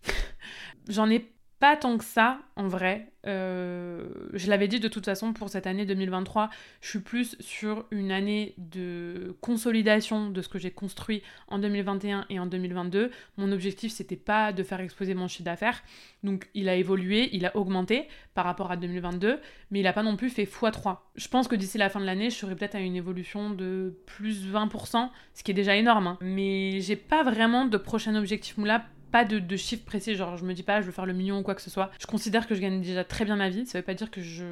J'en 0.88 1.10
ai 1.10 1.32
pas 1.60 1.78
tant 1.78 1.98
que 1.98 2.04
ça, 2.04 2.40
en 2.56 2.68
vrai. 2.68 3.12
Euh, 3.28 4.08
je 4.34 4.50
l'avais 4.50 4.68
dit 4.68 4.80
de 4.80 4.88
toute 4.88 5.06
façon 5.06 5.34
pour 5.34 5.50
cette 5.50 5.66
année 5.66 5.86
2023, 5.86 6.50
je 6.82 6.90
suis 6.90 7.00
plus 7.00 7.36
sur 7.40 7.86
une 7.92 8.12
année 8.12 8.54
de 8.58 9.36
consolidation 9.42 10.30
de 10.30 10.42
ce 10.42 10.50
que 10.50 10.60
j'ai 10.60 10.70
construit 10.70 11.24
en 11.48 11.58
2021 11.58 12.26
et 12.30 12.40
en 12.40 12.46
2022. 12.46 13.10
Mon 13.38 13.52
objectif, 13.52 13.92
c'était 13.92 14.16
pas 14.16 14.52
de 14.52 14.64
faire 14.64 14.80
exploser 14.80 15.14
mon 15.14 15.28
chiffre 15.28 15.46
d'affaires. 15.46 15.82
Donc 16.24 16.50
il 16.54 16.70
a 16.70 16.76
évolué, 16.76 17.30
il 17.34 17.46
a 17.46 17.56
augmenté 17.56 18.08
par 18.34 18.46
rapport 18.46 18.72
à 18.72 18.78
2022, 18.78 19.40
mais 19.72 19.80
il 19.80 19.88
a 19.88 19.94
pas 19.94 20.04
non 20.04 20.18
plus 20.18 20.30
fait 20.30 20.44
x3. 20.44 20.98
Je 21.16 21.28
pense 21.30 21.48
que 21.48 21.56
d'ici 21.56 21.78
la 21.78 21.90
fin 21.90 22.00
de 22.00 22.06
l'année, 22.06 22.30
je 22.30 22.36
serai 22.36 22.56
peut-être 22.56 22.76
à 22.76 22.80
une 22.80 22.96
évolution 22.96 23.50
de 23.50 23.98
plus 24.06 24.46
20%, 24.46 25.10
ce 25.34 25.44
qui 25.44 25.52
est 25.52 25.56
déjà 25.56 25.76
énorme. 25.76 26.08
Hein. 26.08 26.18
Mais 26.22 26.82
j'ai 26.82 26.98
pas 26.98 27.24
vraiment 27.24 27.66
de 27.66 27.78
prochain 27.78 28.16
objectif 28.16 28.58
moula 28.58 28.86
pas 29.16 29.24
de, 29.24 29.40
de 29.40 29.56
chiffre 29.56 29.86
précis, 29.86 30.14
genre 30.16 30.36
je 30.36 30.44
me 30.44 30.54
dis 30.54 30.62
pas 30.62 30.82
je 30.82 30.88
veux 30.88 30.92
faire 30.92 31.06
le 31.06 31.14
million 31.14 31.40
ou 31.40 31.42
quoi 31.42 31.56
que 31.56 31.62
ce 31.62 31.70
soit. 31.70 31.90
Je 32.02 32.06
considère 32.06 32.48
que 32.48 32.54
je 32.54 32.60
gagne 32.60 32.82
déjà 32.82 33.06
très 33.06 33.24
bien 33.24 33.38
ma 33.38 33.48
vie, 33.48 33.66
ça 33.66 33.78
veut 33.78 33.84
pas 33.86 33.94
dire 33.94 34.12
que 34.12 34.20
je 34.20 34.44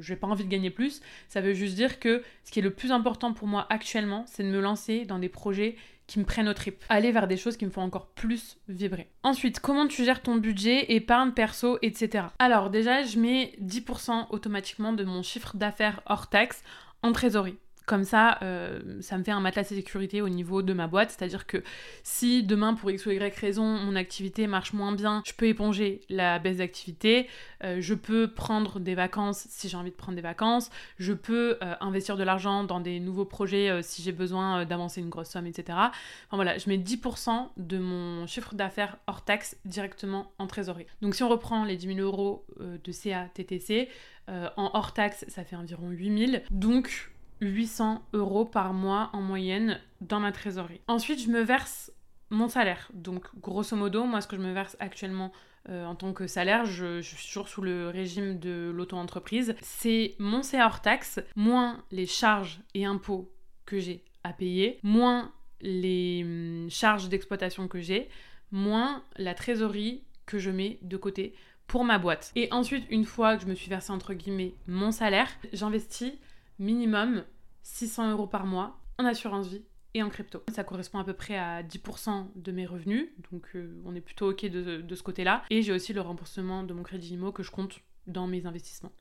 j'ai 0.00 0.14
pas 0.14 0.28
envie 0.28 0.44
de 0.44 0.48
gagner 0.48 0.70
plus, 0.70 1.00
ça 1.26 1.40
veut 1.40 1.52
juste 1.52 1.74
dire 1.74 1.98
que 1.98 2.22
ce 2.44 2.52
qui 2.52 2.60
est 2.60 2.62
le 2.62 2.70
plus 2.70 2.92
important 2.92 3.32
pour 3.32 3.48
moi 3.48 3.66
actuellement, 3.70 4.24
c'est 4.28 4.44
de 4.44 4.48
me 4.50 4.60
lancer 4.60 5.04
dans 5.04 5.18
des 5.18 5.28
projets 5.28 5.74
qui 6.06 6.20
me 6.20 6.24
prennent 6.24 6.48
au 6.48 6.54
trip. 6.54 6.84
Aller 6.90 7.10
vers 7.10 7.26
des 7.26 7.36
choses 7.36 7.56
qui 7.56 7.64
me 7.64 7.72
font 7.72 7.82
encore 7.82 8.06
plus 8.06 8.56
vibrer. 8.68 9.08
Ensuite, 9.24 9.58
comment 9.58 9.88
tu 9.88 10.04
gères 10.04 10.22
ton 10.22 10.36
budget, 10.36 10.92
épargne, 10.92 11.32
perso, 11.32 11.78
etc. 11.82 12.26
Alors 12.38 12.70
déjà, 12.70 13.02
je 13.02 13.18
mets 13.18 13.56
10% 13.62 14.28
automatiquement 14.30 14.92
de 14.92 15.02
mon 15.02 15.24
chiffre 15.24 15.56
d'affaires 15.56 16.02
hors 16.06 16.28
taxe 16.28 16.62
en 17.02 17.10
trésorerie. 17.10 17.58
Comme 17.86 18.04
ça, 18.04 18.38
euh, 18.42 18.80
ça 19.02 19.18
me 19.18 19.24
fait 19.24 19.30
un 19.30 19.40
matelas 19.40 19.64
de 19.64 19.68
sécurité 19.68 20.22
au 20.22 20.30
niveau 20.30 20.62
de 20.62 20.72
ma 20.72 20.86
boîte. 20.86 21.10
C'est-à-dire 21.10 21.46
que 21.46 21.62
si 22.02 22.42
demain, 22.42 22.72
pour 22.74 22.90
X 22.90 23.04
ou 23.04 23.10
Y 23.10 23.38
raison, 23.38 23.64
mon 23.64 23.94
activité 23.94 24.46
marche 24.46 24.72
moins 24.72 24.92
bien, 24.92 25.22
je 25.26 25.32
peux 25.34 25.46
éponger 25.46 26.00
la 26.08 26.38
baisse 26.38 26.58
d'activité. 26.58 27.28
Euh, 27.62 27.78
je 27.80 27.92
peux 27.92 28.28
prendre 28.28 28.80
des 28.80 28.94
vacances 28.94 29.46
si 29.50 29.68
j'ai 29.68 29.76
envie 29.76 29.90
de 29.90 29.96
prendre 29.96 30.16
des 30.16 30.22
vacances. 30.22 30.70
Je 30.98 31.12
peux 31.12 31.58
euh, 31.62 31.74
investir 31.80 32.16
de 32.16 32.22
l'argent 32.22 32.64
dans 32.64 32.80
des 32.80 33.00
nouveaux 33.00 33.26
projets 33.26 33.82
si 33.82 34.02
j'ai 34.02 34.12
besoin 34.12 34.64
d'avancer 34.64 35.00
une 35.00 35.10
grosse 35.10 35.28
somme, 35.28 35.46
etc. 35.46 35.76
Enfin 35.76 36.36
voilà, 36.36 36.56
je 36.56 36.68
mets 36.70 36.78
10% 36.78 37.48
de 37.58 37.78
mon 37.78 38.26
chiffre 38.26 38.54
d'affaires 38.54 38.96
hors 39.06 39.24
taxe 39.24 39.56
directement 39.66 40.32
en 40.38 40.46
trésorerie. 40.46 40.86
Donc 41.02 41.14
si 41.14 41.22
on 41.22 41.28
reprend 41.28 41.64
les 41.64 41.76
10 41.76 41.96
000 41.96 41.98
euros 42.00 42.46
de 42.58 42.92
CA 42.92 43.28
TTC, 43.34 43.88
en 44.28 44.70
hors 44.72 44.94
taxe, 44.94 45.24
ça 45.28 45.44
fait 45.44 45.56
environ 45.56 45.90
8 45.90 46.28
000. 46.28 46.42
Donc 46.50 47.10
800 47.40 48.02
euros 48.12 48.44
par 48.44 48.72
mois 48.72 49.10
en 49.12 49.22
moyenne 49.22 49.80
dans 50.00 50.20
ma 50.20 50.32
trésorerie. 50.32 50.80
Ensuite, 50.88 51.20
je 51.20 51.28
me 51.28 51.40
verse 51.40 51.92
mon 52.30 52.48
salaire. 52.48 52.90
Donc, 52.94 53.26
grosso 53.40 53.76
modo, 53.76 54.04
moi, 54.04 54.20
ce 54.20 54.26
que 54.26 54.36
je 54.36 54.42
me 54.42 54.52
verse 54.52 54.76
actuellement 54.80 55.32
euh, 55.70 55.86
en 55.86 55.94
tant 55.94 56.12
que 56.12 56.26
salaire, 56.26 56.66
je, 56.66 57.00
suis 57.00 57.26
toujours 57.28 57.48
sous 57.48 57.62
le 57.62 57.88
régime 57.88 58.38
de 58.38 58.70
l'auto-entreprise. 58.74 59.54
C'est 59.62 60.14
mon 60.18 60.42
CA 60.42 60.66
hors 60.66 60.82
taxe, 60.82 61.20
moins 61.36 61.82
les 61.90 62.06
charges 62.06 62.60
et 62.74 62.84
impôts 62.84 63.32
que 63.64 63.78
j'ai 63.78 64.04
à 64.24 64.32
payer, 64.32 64.78
moins 64.82 65.32
les 65.62 66.22
hum, 66.24 66.68
charges 66.70 67.08
d'exploitation 67.08 67.66
que 67.66 67.80
j'ai, 67.80 68.08
moins 68.50 69.02
la 69.16 69.34
trésorerie 69.34 70.04
que 70.26 70.38
je 70.38 70.50
mets 70.50 70.78
de 70.82 70.96
côté 70.98 71.34
pour 71.66 71.84
ma 71.84 71.98
boîte. 71.98 72.30
Et 72.36 72.48
ensuite, 72.52 72.84
une 72.90 73.06
fois 73.06 73.36
que 73.36 73.42
je 73.42 73.48
me 73.48 73.54
suis 73.54 73.70
versé 73.70 73.90
entre 73.90 74.12
guillemets 74.12 74.54
mon 74.66 74.90
salaire, 74.92 75.30
j'investis 75.54 76.12
minimum 76.58 77.24
600 77.62 78.12
euros 78.12 78.26
par 78.26 78.46
mois 78.46 78.78
en 78.98 79.04
assurance 79.04 79.48
vie 79.48 79.64
et 79.94 80.02
en 80.02 80.10
crypto. 80.10 80.42
Ça 80.52 80.64
correspond 80.64 80.98
à 80.98 81.04
peu 81.04 81.12
près 81.12 81.36
à 81.36 81.62
10% 81.62 82.26
de 82.34 82.52
mes 82.52 82.66
revenus, 82.66 83.08
donc 83.30 83.46
euh, 83.54 83.80
on 83.84 83.94
est 83.94 84.00
plutôt 84.00 84.30
ok 84.30 84.46
de, 84.46 84.94
ce 84.94 85.02
côté-là. 85.02 85.42
Et 85.50 85.62
j'ai 85.62 85.72
aussi 85.72 85.92
le 85.92 86.00
remboursement 86.00 86.64
de 86.64 86.74
mon 86.74 86.82
crédit 86.82 87.14
IMO 87.14 87.32
que 87.32 87.42
je 87.42 87.50
compte 87.50 87.80
dans 88.06 88.26
mes 88.26 88.44
investissements. 88.46 88.92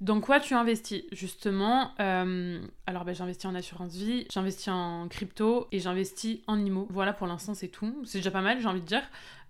Dans 0.00 0.20
quoi 0.22 0.40
tu 0.40 0.54
investis? 0.54 1.02
Justement, 1.12 1.92
euh, 2.00 2.58
alors 2.86 3.04
ben, 3.04 3.14
j'investis 3.14 3.44
en 3.44 3.54
assurance 3.54 3.94
vie, 3.94 4.26
j'investis 4.32 4.68
en 4.68 5.08
crypto 5.08 5.68
et 5.72 5.78
j'investis 5.78 6.40
en 6.46 6.58
IMO. 6.58 6.86
Voilà 6.90 7.12
pour 7.12 7.26
l'instant 7.26 7.52
c'est 7.52 7.68
tout. 7.68 7.94
C'est 8.04 8.18
déjà 8.18 8.30
pas 8.30 8.40
mal 8.40 8.60
j'ai 8.60 8.66
envie 8.66 8.80
de 8.80 8.86
dire. 8.86 9.02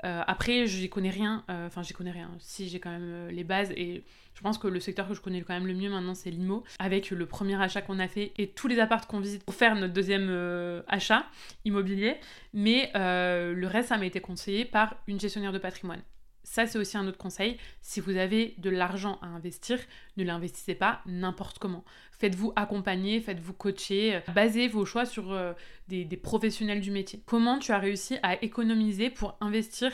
Euh, 0.05 0.23
après 0.27 0.67
j'y 0.67 0.89
connais 0.89 1.11
rien, 1.11 1.45
enfin 1.49 1.83
j'y 1.83 1.93
connais 1.93 2.11
rien. 2.11 2.31
Si 2.39 2.69
j'ai 2.69 2.81
quand 2.81 2.91
même 2.91 3.29
les 3.29 3.45
bases 3.45 3.71
et 3.73 4.05
je 4.41 4.43
pense 4.43 4.57
que 4.57 4.69
le 4.69 4.81
secteur 4.81 5.07
que 5.07 5.13
je 5.13 5.21
connais 5.21 5.43
quand 5.43 5.53
même 5.53 5.67
le 5.67 5.75
mieux 5.75 5.91
maintenant, 5.91 6.15
c'est 6.15 6.31
l'IMO, 6.31 6.65
avec 6.79 7.11
le 7.11 7.27
premier 7.27 7.61
achat 7.61 7.83
qu'on 7.83 7.99
a 7.99 8.09
fait 8.09 8.33
et 8.39 8.49
tous 8.49 8.69
les 8.69 8.79
apparts 8.79 9.07
qu'on 9.07 9.21
visite 9.21 9.45
pour 9.45 9.55
faire 9.55 9.75
notre 9.75 9.93
deuxième 9.93 10.29
euh, 10.31 10.83
achat 10.89 11.27
immobilier. 11.67 12.17
Mais 12.55 12.91
euh, 12.97 13.53
le 13.53 13.67
reste, 13.67 13.89
ça 13.91 13.99
m'a 13.99 14.07
été 14.07 14.21
conseillé 14.21 14.65
par 14.65 14.97
une 15.07 15.21
gestionnaire 15.21 15.53
de 15.53 15.59
patrimoine. 15.59 16.01
Ça, 16.43 16.67
c'est 16.67 16.79
aussi 16.79 16.97
un 16.97 17.07
autre 17.07 17.19
conseil. 17.19 17.59
Si 17.81 18.01
vous 18.01 18.17
avez 18.17 18.55
de 18.59 18.71
l'argent 18.71 19.19
à 19.23 19.27
investir, 19.27 19.79
ne 20.17 20.25
l'investissez 20.25 20.75
pas 20.75 21.01
n'importe 21.07 21.59
comment. 21.59 21.85
Faites-vous 22.13 22.53
accompagner, 22.57 23.21
faites-vous 23.21 23.53
coacher, 23.53 24.17
euh, 24.17 24.21
basez 24.35 24.69
vos 24.69 24.85
choix 24.85 25.07
sur 25.07 25.33
euh, 25.33 25.53
des, 25.89 26.05
professionnels 26.17 26.81
du 26.81 26.91
métier. 26.91 27.23
Comment 27.27 27.59
tu 27.59 27.73
as 27.73 27.79
réussi 27.79 28.19
à 28.23 28.43
économiser 28.43 29.11
pour 29.11 29.37
investir 29.41 29.93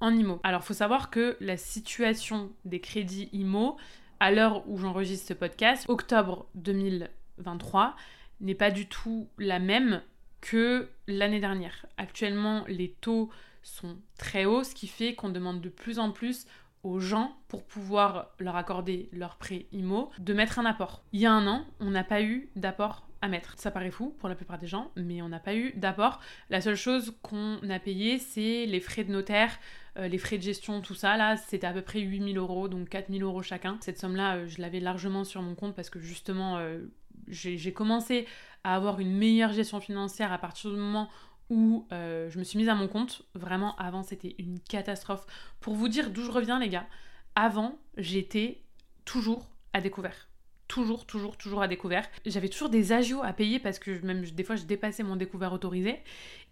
en 0.00 0.14
IMO 0.14 0.40
Alors, 0.42 0.64
faut 0.64 0.74
savoir 0.74 1.10
que 1.10 1.36
la 1.40 1.56
situation 1.56 2.52
des 2.64 2.80
crédits 2.80 3.28
IMO, 3.32 3.76
à 4.20 4.30
l'heure 4.30 4.68
où 4.68 4.78
j'enregistre 4.78 5.28
ce 5.28 5.34
podcast, 5.34 5.86
octobre 5.88 6.46
2023, 6.54 7.96
n'est 8.40 8.54
pas 8.54 8.70
du 8.70 8.86
tout 8.86 9.28
la 9.38 9.58
même 9.58 10.02
que 10.40 10.90
l'année 11.06 11.40
dernière. 11.40 11.86
Actuellement, 11.96 12.64
les 12.68 12.90
taux 12.90 13.30
sont 13.64 13.96
très 14.16 14.44
hauts, 14.44 14.64
ce 14.64 14.74
qui 14.74 14.86
fait 14.86 15.14
qu'on 15.14 15.30
demande 15.30 15.60
de 15.60 15.68
plus 15.68 15.98
en 15.98 16.10
plus 16.10 16.46
aux 16.84 17.00
gens 17.00 17.34
pour 17.48 17.64
pouvoir 17.64 18.28
leur 18.38 18.56
accorder 18.56 19.08
leur 19.12 19.36
prêt 19.36 19.66
IMO 19.72 20.10
de 20.18 20.34
mettre 20.34 20.58
un 20.58 20.66
apport. 20.66 21.02
Il 21.12 21.20
y 21.20 21.26
a 21.26 21.32
un 21.32 21.46
an, 21.46 21.64
on 21.80 21.90
n'a 21.90 22.04
pas 22.04 22.22
eu 22.22 22.50
d'apport 22.56 23.08
à 23.22 23.28
mettre. 23.28 23.54
Ça 23.56 23.70
paraît 23.70 23.90
fou 23.90 24.14
pour 24.18 24.28
la 24.28 24.34
plupart 24.34 24.58
des 24.58 24.66
gens, 24.66 24.90
mais 24.96 25.22
on 25.22 25.30
n'a 25.30 25.40
pas 25.40 25.54
eu 25.54 25.72
d'apport. 25.76 26.20
La 26.50 26.60
seule 26.60 26.76
chose 26.76 27.16
qu'on 27.22 27.58
a 27.70 27.78
payé, 27.78 28.18
c'est 28.18 28.66
les 28.66 28.80
frais 28.80 29.02
de 29.02 29.10
notaire, 29.10 29.58
euh, 29.96 30.08
les 30.08 30.18
frais 30.18 30.36
de 30.36 30.42
gestion, 30.42 30.82
tout 30.82 30.94
ça. 30.94 31.16
Là, 31.16 31.38
c'était 31.38 31.66
à 31.66 31.72
peu 31.72 31.80
près 31.80 32.00
8000 32.00 32.36
euros, 32.36 32.68
donc 32.68 32.90
4000 32.90 33.22
euros 33.22 33.42
chacun. 33.42 33.78
Cette 33.80 33.98
somme-là, 33.98 34.36
euh, 34.36 34.46
je 34.46 34.60
l'avais 34.60 34.80
largement 34.80 35.24
sur 35.24 35.40
mon 35.40 35.54
compte 35.54 35.74
parce 35.74 35.88
que 35.88 36.00
justement, 36.00 36.58
euh, 36.58 36.80
j'ai 37.28 37.72
commencé 37.72 38.26
à 38.62 38.74
avoir 38.74 39.00
une 39.00 39.16
meilleure 39.16 39.54
gestion 39.54 39.80
financière 39.80 40.30
à 40.30 40.38
partir 40.38 40.70
du 40.70 40.76
moment 40.76 41.08
où 41.50 41.86
euh, 41.92 42.30
je 42.30 42.38
me 42.38 42.44
suis 42.44 42.58
mise 42.58 42.68
à 42.68 42.74
mon 42.74 42.88
compte. 42.88 43.22
Vraiment, 43.34 43.76
avant, 43.76 44.02
c'était 44.02 44.34
une 44.38 44.60
catastrophe. 44.60 45.26
Pour 45.60 45.74
vous 45.74 45.88
dire 45.88 46.10
d'où 46.10 46.22
je 46.22 46.30
reviens, 46.30 46.58
les 46.58 46.68
gars, 46.68 46.86
avant, 47.34 47.78
j'étais 47.96 48.62
toujours 49.04 49.50
à 49.72 49.80
découvert 49.80 50.28
toujours, 50.68 51.06
toujours, 51.06 51.36
toujours 51.36 51.62
à 51.62 51.68
découvert. 51.68 52.08
J'avais 52.26 52.48
toujours 52.48 52.68
des 52.68 52.92
agios 52.92 53.22
à 53.22 53.32
payer 53.32 53.58
parce 53.58 53.78
que 53.78 54.04
même 54.04 54.24
des 54.24 54.44
fois 54.44 54.56
je 54.56 54.64
dépassais 54.64 55.02
mon 55.02 55.16
découvert 55.16 55.52
autorisé 55.52 55.98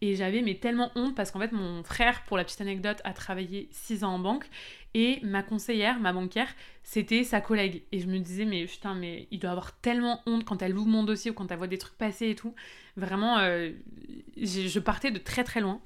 et 0.01 0.15
j'avais 0.17 0.43
mais 0.43 0.55
tellement 0.57 0.91
honte 0.95 1.15
parce 1.15 1.31
qu'en 1.31 1.41
fait 1.41 1.53
mon 1.53 1.83
frère, 1.83 2.23
pour 2.25 2.37
la 2.37 2.45
petite 2.45 2.61
anecdote, 2.61 3.01
a 3.05 3.13
travaillé 3.13 3.69
6 3.73 4.05
ans 4.05 4.15
en 4.15 4.19
banque 4.19 4.47
et 4.95 5.21
ma 5.23 5.43
conseillère, 5.43 5.99
ma 5.99 6.13
banquière, 6.13 6.49
c'était 6.83 7.25
sa 7.25 7.41
collègue 7.41 7.83
et 7.93 8.01
je 8.01 8.07
me 8.07 8.19
disais 8.19 8.45
mais 8.45 8.67
putain 8.67 8.95
mais 8.95 9.29
il 9.31 9.39
doit 9.39 9.51
avoir 9.51 9.73
tellement 9.81 10.21
honte 10.27 10.45
quand 10.45 10.61
elle 10.63 10.77
ouvre 10.77 10.89
mon 10.89 11.05
dossier 11.05 11.31
ou 11.31 11.35
quand 11.35 11.51
elle 11.51 11.59
voit 11.59 11.67
des 11.67 11.79
trucs 11.79 11.97
passer 11.97 12.29
et 12.29 12.35
tout. 12.35 12.55
Vraiment, 12.97 13.39
euh, 13.39 13.71
je 14.37 14.79
partais 14.79 15.11
de 15.11 15.19
très 15.19 15.45
très 15.45 15.61
loin. 15.61 15.81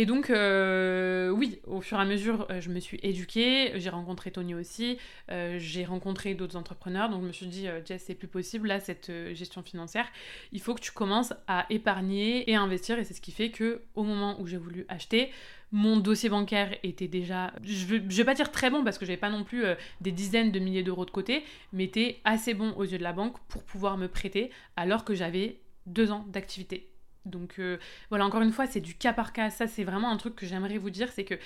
Et 0.00 0.06
donc, 0.06 0.30
euh, 0.30 1.28
oui, 1.30 1.60
au 1.66 1.80
fur 1.80 1.98
et 1.98 2.02
à 2.02 2.04
mesure, 2.04 2.46
euh, 2.50 2.60
je 2.60 2.70
me 2.70 2.78
suis 2.78 3.00
éduquée, 3.02 3.72
j'ai 3.80 3.90
rencontré 3.90 4.30
Tony 4.30 4.54
aussi, 4.54 4.96
euh, 5.28 5.56
j'ai 5.58 5.84
rencontré 5.84 6.34
d'autres 6.34 6.54
entrepreneurs, 6.54 7.08
donc 7.08 7.22
je 7.22 7.26
me 7.26 7.32
suis 7.32 7.46
dit, 7.46 7.66
Jess, 7.84 8.04
c'est 8.06 8.14
plus 8.14 8.28
possible, 8.28 8.68
là, 8.68 8.78
cette 8.78 9.10
gestion 9.32 9.60
financière, 9.64 10.06
il 10.52 10.60
faut 10.60 10.76
que 10.76 10.80
tu 10.80 10.92
commences 10.92 11.32
à 11.48 11.66
épargner 11.68 12.48
et 12.48 12.54
à 12.54 12.60
investir, 12.60 13.00
et 13.00 13.02
c'est 13.02 13.12
ce 13.12 13.20
qui 13.20 13.32
fait 13.32 13.50
que 13.50 13.82
au 13.96 14.04
moment 14.04 14.40
où 14.40 14.46
j'ai 14.46 14.56
voulu 14.56 14.86
acheter, 14.88 15.32
mon 15.72 15.96
dossier 15.96 16.28
bancaire 16.28 16.78
était 16.84 17.08
déjà, 17.08 17.52
je 17.64 17.84
vais, 17.86 17.98
vais 17.98 18.24
pas 18.24 18.34
dire 18.34 18.52
très 18.52 18.70
bon 18.70 18.84
parce 18.84 18.98
que 18.98 19.04
j'avais 19.04 19.18
pas 19.18 19.30
non 19.30 19.42
plus 19.42 19.64
des 20.00 20.12
dizaines 20.12 20.52
de 20.52 20.60
milliers 20.60 20.84
d'euros 20.84 21.06
de 21.06 21.10
côté, 21.10 21.42
mais 21.72 21.82
était 21.82 22.20
assez 22.22 22.54
bon 22.54 22.70
aux 22.76 22.84
yeux 22.84 22.98
de 22.98 23.02
la 23.02 23.12
banque 23.12 23.36
pour 23.48 23.64
pouvoir 23.64 23.98
me 23.98 24.06
prêter 24.06 24.50
alors 24.76 25.04
que 25.04 25.16
j'avais 25.16 25.58
deux 25.86 26.12
ans 26.12 26.24
d'activité. 26.28 26.88
Donc 27.28 27.56
euh, 27.58 27.78
voilà, 28.10 28.26
encore 28.26 28.42
une 28.42 28.52
fois, 28.52 28.66
c'est 28.66 28.80
du 28.80 28.94
cas 28.94 29.12
par 29.12 29.32
cas. 29.32 29.50
Ça, 29.50 29.66
c'est 29.66 29.84
vraiment 29.84 30.10
un 30.10 30.16
truc 30.16 30.34
que 30.34 30.46
j'aimerais 30.46 30.78
vous 30.78 30.90
dire, 30.90 31.10
c'est 31.12 31.24
que 31.24 31.38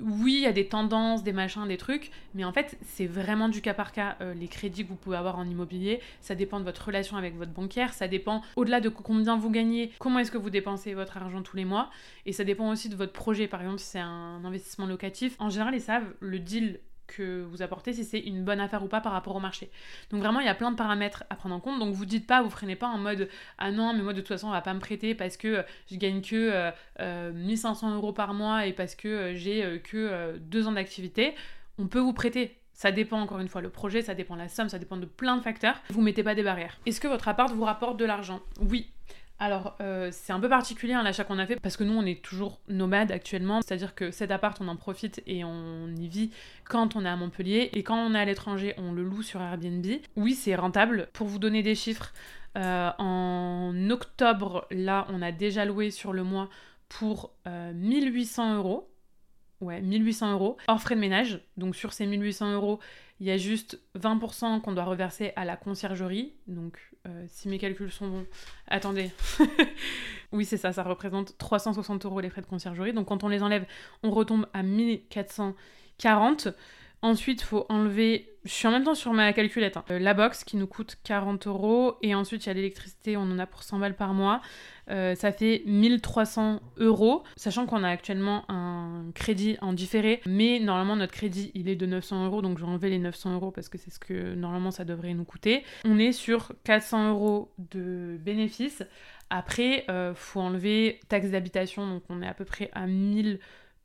oui, 0.00 0.34
il 0.34 0.40
y 0.40 0.46
a 0.46 0.52
des 0.52 0.66
tendances, 0.66 1.22
des 1.22 1.32
machins, 1.32 1.66
des 1.66 1.76
trucs, 1.76 2.10
mais 2.34 2.44
en 2.44 2.52
fait, 2.52 2.76
c'est 2.82 3.06
vraiment 3.06 3.48
du 3.48 3.60
cas 3.60 3.74
par 3.74 3.92
cas. 3.92 4.16
Euh, 4.20 4.34
les 4.34 4.48
crédits 4.48 4.84
que 4.84 4.88
vous 4.88 4.96
pouvez 4.96 5.16
avoir 5.16 5.38
en 5.38 5.44
immobilier, 5.48 6.00
ça 6.20 6.34
dépend 6.34 6.58
de 6.58 6.64
votre 6.64 6.84
relation 6.84 7.16
avec 7.16 7.36
votre 7.36 7.52
banquière, 7.52 7.94
ça 7.94 8.08
dépend 8.08 8.42
au-delà 8.56 8.80
de 8.80 8.88
combien 8.88 9.36
vous 9.36 9.50
gagnez, 9.50 9.92
comment 9.98 10.18
est-ce 10.18 10.30
que 10.32 10.38
vous 10.38 10.50
dépensez 10.50 10.94
votre 10.94 11.16
argent 11.16 11.42
tous 11.42 11.56
les 11.56 11.64
mois, 11.64 11.90
et 12.26 12.32
ça 12.32 12.44
dépend 12.44 12.70
aussi 12.70 12.88
de 12.88 12.96
votre 12.96 13.12
projet. 13.12 13.46
Par 13.46 13.60
exemple, 13.60 13.78
si 13.78 13.86
c'est 13.86 14.00
un 14.00 14.44
investissement 14.44 14.86
locatif, 14.86 15.36
en 15.38 15.50
général, 15.50 15.74
ils 15.74 15.80
savent 15.80 16.14
le 16.20 16.38
deal 16.38 16.80
que 17.06 17.42
vous 17.42 17.62
apportez, 17.62 17.92
si 17.92 18.04
c'est 18.04 18.20
une 18.20 18.44
bonne 18.44 18.60
affaire 18.60 18.82
ou 18.82 18.88
pas 18.88 19.00
par 19.00 19.12
rapport 19.12 19.36
au 19.36 19.40
marché. 19.40 19.70
Donc 20.10 20.20
vraiment, 20.20 20.40
il 20.40 20.46
y 20.46 20.48
a 20.50 20.54
plein 20.54 20.70
de 20.70 20.76
paramètres 20.76 21.24
à 21.30 21.36
prendre 21.36 21.54
en 21.54 21.60
compte. 21.60 21.78
Donc 21.78 21.94
vous 21.94 22.06
dites 22.06 22.26
pas, 22.26 22.42
vous 22.42 22.50
freinez 22.50 22.76
pas 22.76 22.88
en 22.88 22.98
mode 22.98 23.28
ah 23.58 23.70
non, 23.70 23.92
mais 23.94 24.02
moi 24.02 24.12
de 24.12 24.20
toute 24.20 24.28
façon, 24.28 24.48
on 24.48 24.52
va 24.52 24.60
pas 24.60 24.74
me 24.74 24.80
prêter 24.80 25.14
parce 25.14 25.36
que 25.36 25.64
je 25.90 25.96
gagne 25.96 26.20
que 26.20 26.72
1500 27.00 27.90
euh, 27.90 27.94
euros 27.96 28.12
par 28.12 28.34
mois 28.34 28.66
et 28.66 28.72
parce 28.72 28.94
que 28.94 29.08
euh, 29.08 29.34
j'ai 29.34 29.64
euh, 29.64 29.78
que 29.78 30.38
deux 30.38 30.66
ans 30.66 30.72
d'activité. 30.72 31.34
On 31.78 31.86
peut 31.86 32.00
vous 32.00 32.12
prêter. 32.12 32.56
Ça 32.72 32.92
dépend 32.92 33.20
encore 33.20 33.38
une 33.38 33.48
fois 33.48 33.62
le 33.62 33.70
projet, 33.70 34.02
ça 34.02 34.14
dépend 34.14 34.36
la 34.36 34.48
somme, 34.48 34.68
ça 34.68 34.78
dépend 34.78 34.98
de 34.98 35.06
plein 35.06 35.38
de 35.38 35.42
facteurs. 35.42 35.80
Vous 35.88 36.02
mettez 36.02 36.22
pas 36.22 36.34
des 36.34 36.42
barrières. 36.42 36.78
Est-ce 36.84 37.00
que 37.00 37.08
votre 37.08 37.26
appart 37.28 37.50
vous 37.50 37.64
rapporte 37.64 37.96
de 37.96 38.04
l'argent? 38.04 38.40
Oui, 38.60 38.90
alors, 39.38 39.76
euh, 39.82 40.08
c'est 40.12 40.32
un 40.32 40.40
peu 40.40 40.48
particulier 40.48 40.94
hein, 40.94 41.02
l'achat 41.02 41.24
qu'on 41.24 41.38
a 41.38 41.46
fait 41.46 41.56
parce 41.60 41.76
que 41.76 41.84
nous, 41.84 41.92
on 41.92 42.06
est 42.06 42.22
toujours 42.22 42.60
nomades 42.68 43.12
actuellement. 43.12 43.60
C'est-à-dire 43.60 43.94
que 43.94 44.10
cet 44.10 44.30
appart, 44.30 44.58
on 44.60 44.68
en 44.68 44.76
profite 44.76 45.22
et 45.26 45.44
on 45.44 45.88
y 45.88 46.08
vit 46.08 46.30
quand 46.64 46.96
on 46.96 47.04
est 47.04 47.08
à 47.08 47.16
Montpellier. 47.16 47.70
Et 47.74 47.82
quand 47.82 47.98
on 47.98 48.14
est 48.14 48.18
à 48.18 48.24
l'étranger, 48.24 48.74
on 48.78 48.92
le 48.92 49.02
loue 49.02 49.22
sur 49.22 49.42
Airbnb. 49.42 49.86
Oui, 50.16 50.34
c'est 50.34 50.54
rentable. 50.54 51.08
Pour 51.12 51.26
vous 51.26 51.38
donner 51.38 51.62
des 51.62 51.74
chiffres, 51.74 52.14
euh, 52.56 52.90
en 52.96 53.74
octobre, 53.90 54.66
là, 54.70 55.06
on 55.10 55.20
a 55.20 55.32
déjà 55.32 55.66
loué 55.66 55.90
sur 55.90 56.14
le 56.14 56.22
mois 56.22 56.48
pour 56.88 57.34
1800 57.46 58.52
euh, 58.52 58.56
euros. 58.56 58.90
Ouais, 59.60 59.80
1800 59.80 60.32
euros 60.32 60.58
hors 60.68 60.80
frais 60.80 60.94
de 60.94 61.00
ménage. 61.00 61.40
Donc 61.56 61.76
sur 61.76 61.92
ces 61.92 62.06
1800 62.06 62.52
euros, 62.54 62.78
il 63.20 63.26
y 63.26 63.30
a 63.30 63.38
juste 63.38 63.80
20% 63.98 64.60
qu'on 64.60 64.72
doit 64.72 64.84
reverser 64.84 65.32
à 65.36 65.44
la 65.44 65.56
conciergerie. 65.56 66.34
Donc 66.46 66.78
euh, 67.06 67.24
si 67.28 67.48
mes 67.48 67.58
calculs 67.58 67.90
sont 67.90 68.08
bons, 68.08 68.26
attendez. 68.68 69.10
oui, 70.32 70.44
c'est 70.44 70.56
ça, 70.56 70.72
ça 70.72 70.82
représente 70.82 71.36
360 71.38 72.04
euros 72.04 72.20
les 72.20 72.30
frais 72.30 72.42
de 72.42 72.46
conciergerie. 72.46 72.92
Donc 72.92 73.08
quand 73.08 73.24
on 73.24 73.28
les 73.28 73.42
enlève, 73.42 73.64
on 74.02 74.10
retombe 74.10 74.46
à 74.52 74.62
1440. 74.62 76.48
Ensuite, 77.06 77.40
faut 77.40 77.66
enlever. 77.68 78.36
Je 78.44 78.50
suis 78.50 78.66
en 78.66 78.72
même 78.72 78.82
temps 78.82 78.96
sur 78.96 79.12
ma 79.12 79.32
calculette. 79.32 79.76
Hein. 79.76 79.84
Euh, 79.92 80.00
la 80.00 80.12
box 80.12 80.42
qui 80.42 80.56
nous 80.56 80.66
coûte 80.66 80.96
40 81.04 81.46
euros. 81.46 81.94
Et 82.02 82.16
ensuite, 82.16 82.44
il 82.44 82.48
y 82.48 82.50
a 82.50 82.54
l'électricité, 82.54 83.16
on 83.16 83.22
en 83.22 83.38
a 83.38 83.46
pour 83.46 83.62
100 83.62 83.78
balles 83.78 83.94
par 83.94 84.12
mois. 84.12 84.40
Euh, 84.90 85.14
ça 85.14 85.30
fait 85.30 85.62
1300 85.66 86.60
euros. 86.78 87.22
Sachant 87.36 87.64
qu'on 87.66 87.84
a 87.84 87.88
actuellement 87.88 88.44
un 88.50 89.04
crédit 89.14 89.56
en 89.60 89.72
différé. 89.72 90.20
Mais 90.26 90.58
normalement, 90.58 90.96
notre 90.96 91.12
crédit, 91.12 91.52
il 91.54 91.68
est 91.68 91.76
de 91.76 91.86
900 91.86 92.26
euros. 92.26 92.42
Donc, 92.42 92.58
je 92.58 92.64
vais 92.64 92.70
enlever 92.70 92.90
les 92.90 92.98
900 92.98 93.34
euros 93.34 93.52
parce 93.52 93.68
que 93.68 93.78
c'est 93.78 93.90
ce 93.90 94.00
que 94.00 94.34
normalement 94.34 94.72
ça 94.72 94.84
devrait 94.84 95.14
nous 95.14 95.24
coûter. 95.24 95.62
On 95.84 96.00
est 96.00 96.10
sur 96.10 96.54
400 96.64 97.10
euros 97.10 97.52
de 97.58 98.18
bénéfices. 98.20 98.82
Après, 99.30 99.84
il 99.86 99.92
euh, 99.92 100.14
faut 100.16 100.40
enlever 100.40 100.98
taxe 101.08 101.30
d'habitation. 101.30 101.86
Donc, 101.86 102.02
on 102.08 102.20
est 102.20 102.28
à 102.28 102.34
peu 102.34 102.44
près 102.44 102.68
à 102.72 102.88
1000 102.88 103.38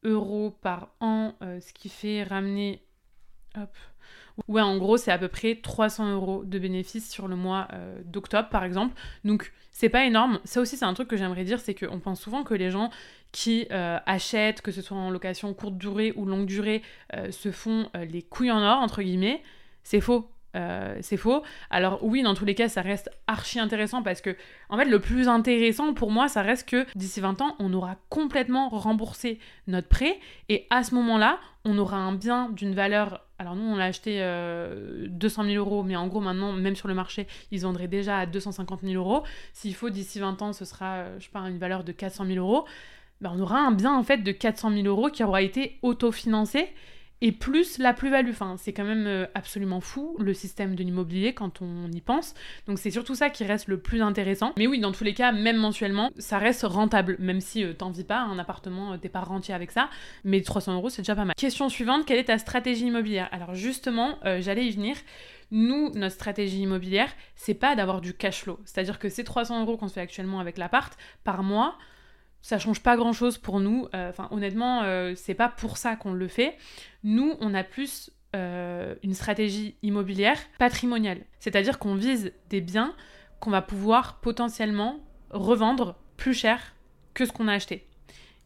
euros 0.06 0.58
par 0.64 0.96
an. 1.02 1.36
ce 1.42 1.72
qui 1.74 1.88
fait 1.88 2.24
ramener 2.24 2.82
Ouais, 4.48 4.62
en 4.62 4.78
gros, 4.78 4.98
c'est 4.98 5.12
à 5.12 5.18
peu 5.18 5.28
près 5.28 5.56
300 5.56 6.12
euros 6.14 6.44
de 6.46 6.60
bénéfices 6.60 7.10
sur 7.10 7.28
le 7.28 7.36
mois 7.36 7.68
euh, 7.74 8.00
d'octobre, 8.06 8.50
par 8.50 8.64
exemple. 8.64 9.00
Donc, 9.24 9.52
c'est 9.72 9.90
pas 9.90 10.06
énorme. 10.06 10.40
Ça 10.44 10.62
aussi, 10.62 10.78
c'est 10.78 10.86
un 10.86 10.94
truc 10.94 11.08
que 11.08 11.18
j'aimerais 11.18 11.44
dire, 11.44 11.60
c'est 11.60 11.76
qu'on 11.76 12.00
pense 12.00 12.22
souvent 12.22 12.44
que 12.44 12.54
les 12.54 12.70
gens 12.70 12.90
qui 13.32 13.68
euh, 13.72 13.98
achètent, 14.06 14.62
que 14.62 14.72
ce 14.72 14.82
soit 14.82 14.98
en 14.98 15.10
location 15.10 15.54
courte 15.54 15.78
durée 15.78 16.14
ou 16.16 16.26
longue 16.26 16.46
durée, 16.46 16.82
euh, 17.16 17.32
se 17.32 17.52
font 17.52 17.90
les 17.94 18.22
couilles 18.22 18.52
en 18.52 18.62
or, 18.62 18.80
entre 18.80 19.02
guillemets. 19.02 19.42
C'est 19.84 20.02
faux. 20.02 20.30
C'est 21.00 21.16
faux. 21.16 21.44
Alors 21.70 22.04
oui, 22.04 22.24
dans 22.24 22.34
tous 22.34 22.44
les 22.44 22.56
cas, 22.56 22.68
ça 22.68 22.82
reste 22.82 23.10
archi 23.26 23.58
intéressant 23.58 24.04
parce 24.04 24.20
que, 24.20 24.36
en 24.70 24.78
fait, 24.78 24.84
le 24.84 25.00
plus 25.00 25.30
intéressant 25.30 25.94
pour 25.94 26.12
moi, 26.12 26.28
ça 26.28 26.42
reste 26.42 26.68
que 26.68 26.86
d'ici 26.94 27.22
20 27.22 27.42
ans, 27.42 27.56
on 27.60 27.72
aura 27.74 27.96
complètement 28.10 28.68
remboursé 28.68 29.40
notre 29.68 29.88
prêt 29.88 30.20
et 30.50 30.68
à 30.70 30.84
ce 30.84 30.94
moment-là, 30.96 31.40
on 31.64 31.78
aura 31.78 31.96
un 31.96 32.14
bien 32.14 32.50
d'une 32.50 32.76
valeur. 32.76 33.26
Alors 33.42 33.56
nous, 33.56 33.64
on 33.64 33.76
l'a 33.76 33.86
acheté 33.86 34.24
200 35.10 35.46
000 35.46 35.56
euros, 35.56 35.82
mais 35.82 35.96
en 35.96 36.06
gros, 36.06 36.22
maintenant, 36.22 36.54
même 36.54 36.76
sur 36.76 36.88
le 36.88 36.94
marché, 36.94 37.26
ils 37.50 37.60
vendraient 37.62 37.88
déjà 37.88 38.20
à 38.20 38.26
250 38.28 38.82
000 38.84 38.94
euros. 38.94 39.24
S'il 39.52 39.74
faut, 39.74 39.90
d'ici 39.90 40.20
20 40.20 40.44
ans, 40.44 40.54
ce 40.54 40.64
sera, 40.64 40.98
euh, 40.98 41.16
je 41.18 41.24
sais 41.24 41.32
pas, 41.32 41.40
une 41.50 41.58
valeur 41.58 41.84
de 41.84 41.92
400 41.92 42.28
000 42.28 42.38
euros. 42.38 42.66
Ben, 43.20 43.34
on 43.36 43.40
aura 43.40 43.58
un 43.58 43.72
bien, 43.72 43.98
en 43.98 44.04
fait, 44.04 44.20
de 44.20 44.32
400 44.32 44.70
000 44.70 44.86
euros 44.86 45.10
qui 45.10 45.24
aura 45.24 45.42
été 45.42 45.80
autofinancé 45.82 46.70
et 47.22 47.32
plus 47.32 47.78
la 47.78 47.94
plus-value. 47.94 48.32
Enfin, 48.32 48.56
c'est 48.58 48.74
quand 48.74 48.84
même 48.84 49.08
euh, 49.08 49.26
absolument 49.36 49.80
fou 49.80 50.16
le 50.20 50.34
système 50.34 50.76
de 50.76 50.84
l'immobilier 50.84 51.34
quand 51.34 51.62
on 51.62 51.92
y 51.92 52.02
pense. 52.02 52.34
Donc 52.68 52.80
c'est 52.80 52.92
surtout 52.92 53.16
ça 53.16 53.30
qui 53.30 53.44
reste 53.44 53.68
le 53.68 53.80
plus 53.80 54.02
intéressant. 54.02 54.54
Mais 54.58 54.68
oui, 54.68 54.80
dans 54.80 54.92
tous 54.92 55.04
les 55.04 55.14
cas, 55.14 55.32
même 55.32 55.58
mensuellement, 55.58 56.10
ça 56.18 56.38
reste 56.38 56.64
rentable, 56.64 57.16
même 57.20 57.42
si 57.42 57.64
euh, 57.64 57.74
t'en 57.74 57.92
vis 57.92 58.04
pas, 58.04 58.20
un 58.20 58.40
appartement, 58.40 58.94
euh, 58.94 58.98
t'es 58.98 59.10
pas 59.10 59.22
rentier 59.22 59.54
avec 59.54 59.72
ça. 59.72 59.90
Mais 60.24 60.42
300 60.42 60.76
euros, 60.76 60.90
c'est 60.90 61.04
déjà 61.04 61.16
pas 61.16 61.26
mal. 61.26 61.36
Question 61.36 61.70
suivante, 61.70 62.06
quelle 62.06 62.20
est 62.20 62.26
ta 62.26 62.38
stratégie 62.38 62.88
immobilière? 62.88 63.30
Alors 63.32 63.54
justement, 63.54 64.18
j'allais 64.40 64.66
y 64.66 64.72
venir. 64.72 64.96
Nous, 65.52 65.92
notre 65.96 66.16
stratégie 66.16 66.62
immobilière, 66.62 67.10
c'est 67.36 67.54
pas 67.54 67.76
d'avoir 67.76 68.02
du 68.02 68.14
cash 68.14 68.44
flow. 68.44 68.60
C'est-à-dire 68.64 69.00
que 69.00 69.10
ces 69.10 69.24
300 69.24 69.62
euros 69.62 69.78
qu'on 69.78 69.90
se 69.90 69.94
fait 69.94 70.02
actuellement 70.02 70.40
avec 70.40 70.58
l'appart, 70.58 70.98
par 71.24 71.44
mois, 71.44 71.78
ça 72.42 72.60
change 72.60 72.82
pas 72.82 72.96
grand 72.98 73.14
chose 73.14 73.38
pour 73.38 73.60
nous. 73.60 73.88
Enfin, 73.94 74.28
honnêtement, 74.32 74.84
c'est 75.16 75.34
pas 75.34 75.50
pour 75.50 75.78
ça 75.78 75.96
qu'on 75.96 76.14
le 76.14 76.28
fait. 76.28 76.58
Nous, 77.04 77.36
on 77.40 77.54
a 77.54 77.64
plus 77.64 78.12
une 78.34 79.14
stratégie 79.14 79.76
immobilière 79.84 80.40
patrimoniale. 80.58 81.22
C'est-à-dire 81.40 81.80
qu'on 81.80 81.96
vise 81.96 82.34
des 82.50 82.62
biens 82.62 82.96
qu'on 83.40 83.52
va 83.52 83.62
pouvoir 83.62 84.20
potentiellement 84.22 85.00
revendre 85.30 85.96
plus 86.18 86.34
cher 86.34 86.76
que 87.14 87.26
ce 87.26 87.32
qu'on 87.32 87.48
a 87.48 87.54
acheté. 87.54 87.88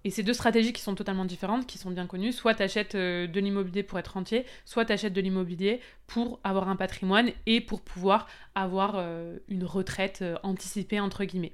Et 0.05 0.11
c'est 0.11 0.21
deux 0.21 0.33
stratégies 0.33 0.71
qui 0.71 0.83
sont 0.83 0.93
totalement 0.93 1.25
différentes, 1.25 1.65
qui 1.65 1.79
sont 1.79 1.89
bien 1.89 2.05
connues. 2.05 2.31
Soit 2.31 2.53
tu 2.53 2.61
achètes 2.61 2.93
euh, 2.93 3.25
de 3.25 3.39
l'immobilier 3.39 3.81
pour 3.81 3.97
être 3.97 4.09
rentier, 4.09 4.45
soit 4.63 4.85
tu 4.85 4.93
achètes 4.93 5.13
de 5.13 5.19
l'immobilier 5.19 5.81
pour 6.05 6.39
avoir 6.43 6.69
un 6.69 6.75
patrimoine 6.75 7.31
et 7.47 7.59
pour 7.59 7.81
pouvoir 7.81 8.27
avoir 8.53 8.97
euh, 8.97 9.39
une 9.47 9.63
retraite 9.63 10.19
euh, 10.21 10.35
anticipée, 10.43 10.99
entre 10.99 11.25
guillemets. 11.25 11.53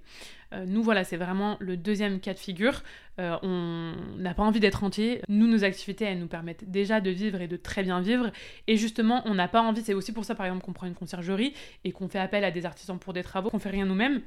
nous, 0.68 0.84
voilà, 0.84 1.06
c'est 1.06 1.16
vraiment 1.16 1.56
le 1.62 1.78
deuxième 1.78 2.20
cas 2.20 2.34
de 2.34 2.40
figure. 2.40 2.84
on 3.18 3.94
n'a 4.18 4.34
pas 4.34 4.44
envie 4.44 4.60
d'être 4.60 4.82
rentier. 4.82 5.22
Nous, 5.30 5.48
nos 5.48 5.64
activités, 5.64 6.04
elles 6.04 6.20
nous 6.20 6.28
permettent 6.28 6.70
déjà 6.70 7.00
de 7.00 7.10
vivre 7.10 7.40
et 7.40 7.48
de 7.48 7.56
très 7.56 7.84
bien 7.84 8.02
vivre. 8.02 8.32
Et 8.68 8.76
justement, 8.76 9.22
on 9.24 9.34
n'a 9.34 9.48
pas 9.48 9.62
envie, 9.62 9.82
c'est 9.82 9.94
aussi 9.94 10.12
pour 10.12 10.26
ça, 10.26 10.36
par 10.36 10.46
exemple, 10.46 10.66
qu'on 10.66 10.74
prend 10.74 10.88
une 10.88 10.94
conciergerie 10.94 11.54
et 11.86 11.94
qu'on 11.94 12.10
fait 12.10 12.20
appel 12.20 12.44
à 12.44 12.52
des 12.52 12.66
artisans 12.66 13.00
pour 13.00 13.14
des 13.14 13.24
travaux, 13.24 13.50
qu'on 13.50 13.60
fait 13.60 13.70
rien 13.70 13.86
nous-mêmes 13.86 14.22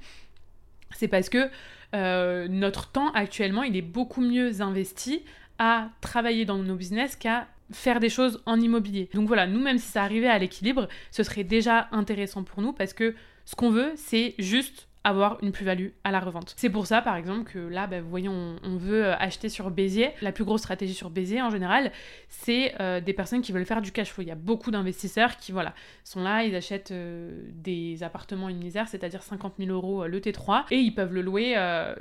c'est 0.95 1.09
parce 1.09 1.29
que 1.29 1.49
euh, 1.95 2.49
notre 2.49 2.91
temps 2.91 3.11
actuellement, 3.13 3.63
il 3.63 3.77
est 3.77 3.83
beaucoup 3.83 4.21
mieux 4.21 4.61
investi 4.61 5.23
à 5.59 5.91
travailler 6.01 6.45
dans 6.45 6.59
nos 6.59 6.75
business 6.75 7.17
qu'à 7.17 7.47
faire 7.73 8.01
des 8.01 8.09
choses 8.09 8.43
en 8.47 8.61
immobilier. 8.61 9.09
Donc 9.15 9.29
voilà, 9.29 9.47
nous, 9.47 9.61
même 9.61 9.79
si 9.79 9.89
ça 9.89 10.03
arrivait 10.03 10.29
à 10.29 10.39
l'équilibre, 10.39 10.89
ce 11.11 11.23
serait 11.23 11.45
déjà 11.45 11.89
intéressant 11.93 12.43
pour 12.43 12.63
nous 12.63 12.73
parce 12.73 12.93
que 12.93 13.15
ce 13.45 13.55
qu'on 13.55 13.71
veut, 13.71 13.93
c'est 13.97 14.35
juste 14.39 14.89
avoir 15.05 15.37
une 15.43 15.53
plus-value 15.53 15.89
à 16.03 16.11
la 16.11 16.19
revente. 16.19 16.55
C'est 16.57 16.71
pour 16.71 16.87
ça, 16.87 17.03
par 17.03 17.17
exemple, 17.17 17.45
que 17.45 17.59
là, 17.59 17.87
bah, 17.87 18.01
vous 18.01 18.09
voyez, 18.09 18.29
on, 18.29 18.57
veut 18.77 19.05
euh, 19.05 19.17
acheter 19.19 19.51
sur 19.51 19.71
Béziers. 19.71 20.13
La 20.23 20.33
plus 20.33 20.45
grosse 20.45 20.63
stratégie 20.63 20.95
sur 20.95 21.11
Béziers, 21.11 21.43
en 21.43 21.51
général, 21.51 21.93
c'est 22.29 22.75
euh, 22.81 23.01
des 23.01 23.13
personnes 23.13 23.43
qui 23.43 23.53
veulent 23.53 23.67
faire 23.67 23.83
du 23.83 23.93
cash 23.93 24.11
flow. 24.11 24.23
Il 24.25 24.29
y 24.29 24.33
a 24.33 24.37
beaucoup 24.37 24.71
d'investisseurs 24.71 25.37
qui, 25.37 25.53
voilà, 25.53 25.75
sont 26.05 26.23
là, 26.23 26.43
ils 26.45 26.57
achètent 26.57 26.91
euh, 26.91 27.43
des 27.53 28.03
appartements 28.03 28.49
unitaires, 28.49 28.89
c'est-à-dire 28.89 29.23
50 29.23 29.55
000 29.59 29.71
euros 29.71 30.07
le 30.07 30.21
T3, 30.21 30.65
et 30.71 30.79
ils 30.79 30.95
peuvent 30.95 31.13
le 31.13 31.21
louer 31.21 31.55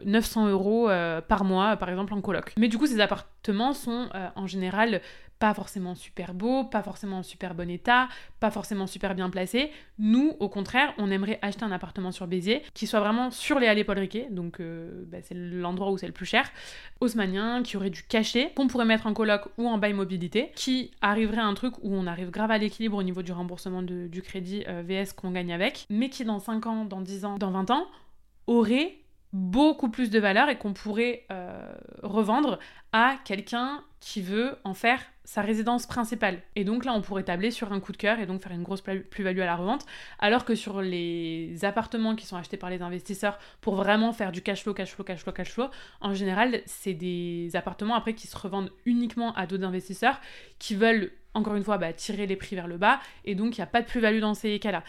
900 0.06 0.48
euros 0.48 0.90
par 1.28 1.44
mois, 1.44 1.76
par 1.76 1.90
exemple, 1.90 2.14
en 2.14 2.22
coloc. 2.22 2.54
Mais 2.58 2.70
du 2.70 2.78
coup, 2.78 2.88
ces 2.88 3.02
appartements 3.02 3.74
sont 3.74 4.10
en 4.36 4.48
général 4.48 5.02
pas 5.40 5.54
forcément 5.54 5.96
super 5.96 6.34
beau, 6.34 6.64
pas 6.64 6.84
forcément 6.84 7.18
en 7.18 7.24
super 7.24 7.54
bon 7.54 7.70
état, 7.70 8.08
pas 8.40 8.52
forcément 8.52 8.88
super 8.88 9.16
bien 9.16 9.30
placé. 9.30 9.72
Nous, 10.00 10.36
au 10.40 10.50
contraire, 10.50 10.94
on 10.98 11.12
aimerait 11.12 11.40
acheter 11.42 11.64
un 11.64 11.72
appartement 11.72 12.12
sur 12.12 12.28
Béziers 12.28 12.62
qui 12.74 12.88
soit 12.88 13.00
vraiment 13.00 13.32
sur 13.32 13.60
les 13.60 13.68
allées 13.68 13.84
Paul 13.84 14.00
Riquet, 14.00 14.28
donc 14.32 14.60
euh, 14.60 15.04
bah, 15.08 15.18
c'est 15.22 15.36
l'endroit 15.36 15.92
où 15.92 15.98
c'est 15.98 16.08
le 16.08 16.14
plus 16.14 16.26
cher, 16.26 16.50
haussmanien, 17.02 17.62
qui 17.64 17.78
aurait 17.78 17.90
du 17.90 18.04
cachet, 18.04 18.52
qu'on 18.56 18.68
pourrait 18.68 18.86
mettre 18.86 19.08
en 19.08 19.14
coloc 19.14 19.44
ou 19.58 19.68
en 19.68 19.78
bail 19.78 19.94
mobilité, 19.94 20.52
qui 20.56 20.92
arriverait 21.02 21.42
à 21.42 21.46
un 21.46 21.54
truc 21.54 21.76
où 21.82 21.94
on 21.94 22.08
arrive 22.08 22.30
grave 22.32 22.52
à 22.52 22.58
l'équilibre 22.58 22.98
au 22.98 23.04
niveau 23.04 23.22
du 23.22 23.32
remboursement 23.32 23.82
du 23.82 24.22
crédit 24.22 24.64
euh, 24.68 24.82
VS 24.86 25.14
qu'on 25.14 25.32
gagne 25.32 25.54
avec, 25.54 25.86
mais 25.90 26.10
qui 26.10 26.26
dans 26.26 26.40
5 26.40 26.66
ans, 26.68 26.86
dans 26.86 27.02
10 27.02 27.26
ans, 27.26 27.38
dans 27.38 27.52
20 27.52 27.72
ans, 27.72 27.88
aurait 28.48 29.03
beaucoup 29.34 29.90
plus 29.90 30.12
de 30.12 30.20
valeur 30.20 30.48
et 30.50 30.58
qu'on 30.58 30.74
pourrait 30.74 31.26
euh, 31.32 31.74
revendre 32.04 32.60
à 32.92 33.18
quelqu'un 33.26 33.84
qui 34.00 34.22
veut 34.22 34.58
en 34.64 34.76
faire 34.76 35.00
sa 35.26 35.42
résidence 35.42 35.88
principale. 35.88 36.42
Et 36.56 36.64
donc 36.64 36.86
là, 36.86 36.94
on 36.94 37.02
pourrait 37.02 37.24
tabler 37.24 37.50
sur 37.50 37.74
un 37.74 37.80
coup 37.80 37.92
de 37.94 37.98
cœur 37.98 38.20
et 38.20 38.26
donc 38.26 38.42
faire 38.42 38.52
une 38.52 38.62
grosse 38.62 38.82
plus-value 38.82 39.40
à 39.40 39.46
la 39.46 39.56
revente, 39.56 39.86
alors 40.20 40.46
que 40.46 40.54
sur 40.54 40.82
les 40.82 41.64
appartements 41.64 42.16
qui 42.16 42.26
sont 42.26 42.36
achetés 42.36 42.58
par 42.58 42.70
les 42.70 42.82
investisseurs 42.82 43.40
pour 43.62 43.76
vraiment 43.76 44.12
faire 44.12 44.32
du 44.32 44.42
cash 44.42 44.64
flow, 44.64 44.74
cash 44.74 44.92
flow, 44.92 45.04
cash 45.04 45.22
flow, 45.22 45.32
cash 45.32 45.52
flow, 45.52 45.68
en 46.02 46.14
général, 46.14 46.62
c'est 46.66 46.94
des 46.94 47.50
appartements 47.56 47.96
après 47.96 48.14
qui 48.14 48.28
se 48.28 48.38
revendent 48.38 48.72
uniquement 48.86 49.34
à 49.34 49.48
d'autres 49.48 49.64
investisseurs 49.64 50.20
qui 50.60 50.76
veulent, 50.76 51.12
encore 51.34 51.56
une 51.56 51.64
fois, 51.64 51.78
bah, 51.78 51.94
tirer 51.94 52.28
les 52.28 52.36
prix 52.36 52.56
vers 52.56 52.68
le 52.68 52.78
bas, 52.78 53.00
et 53.26 53.34
donc 53.34 53.58
il 53.58 53.62
n'y 53.62 53.64
a 53.64 53.68
pas 53.68 53.82
de 53.82 53.88
plus-value 53.88 54.20
dans 54.20 54.34
ces 54.34 54.60
cas-là. 54.60 54.84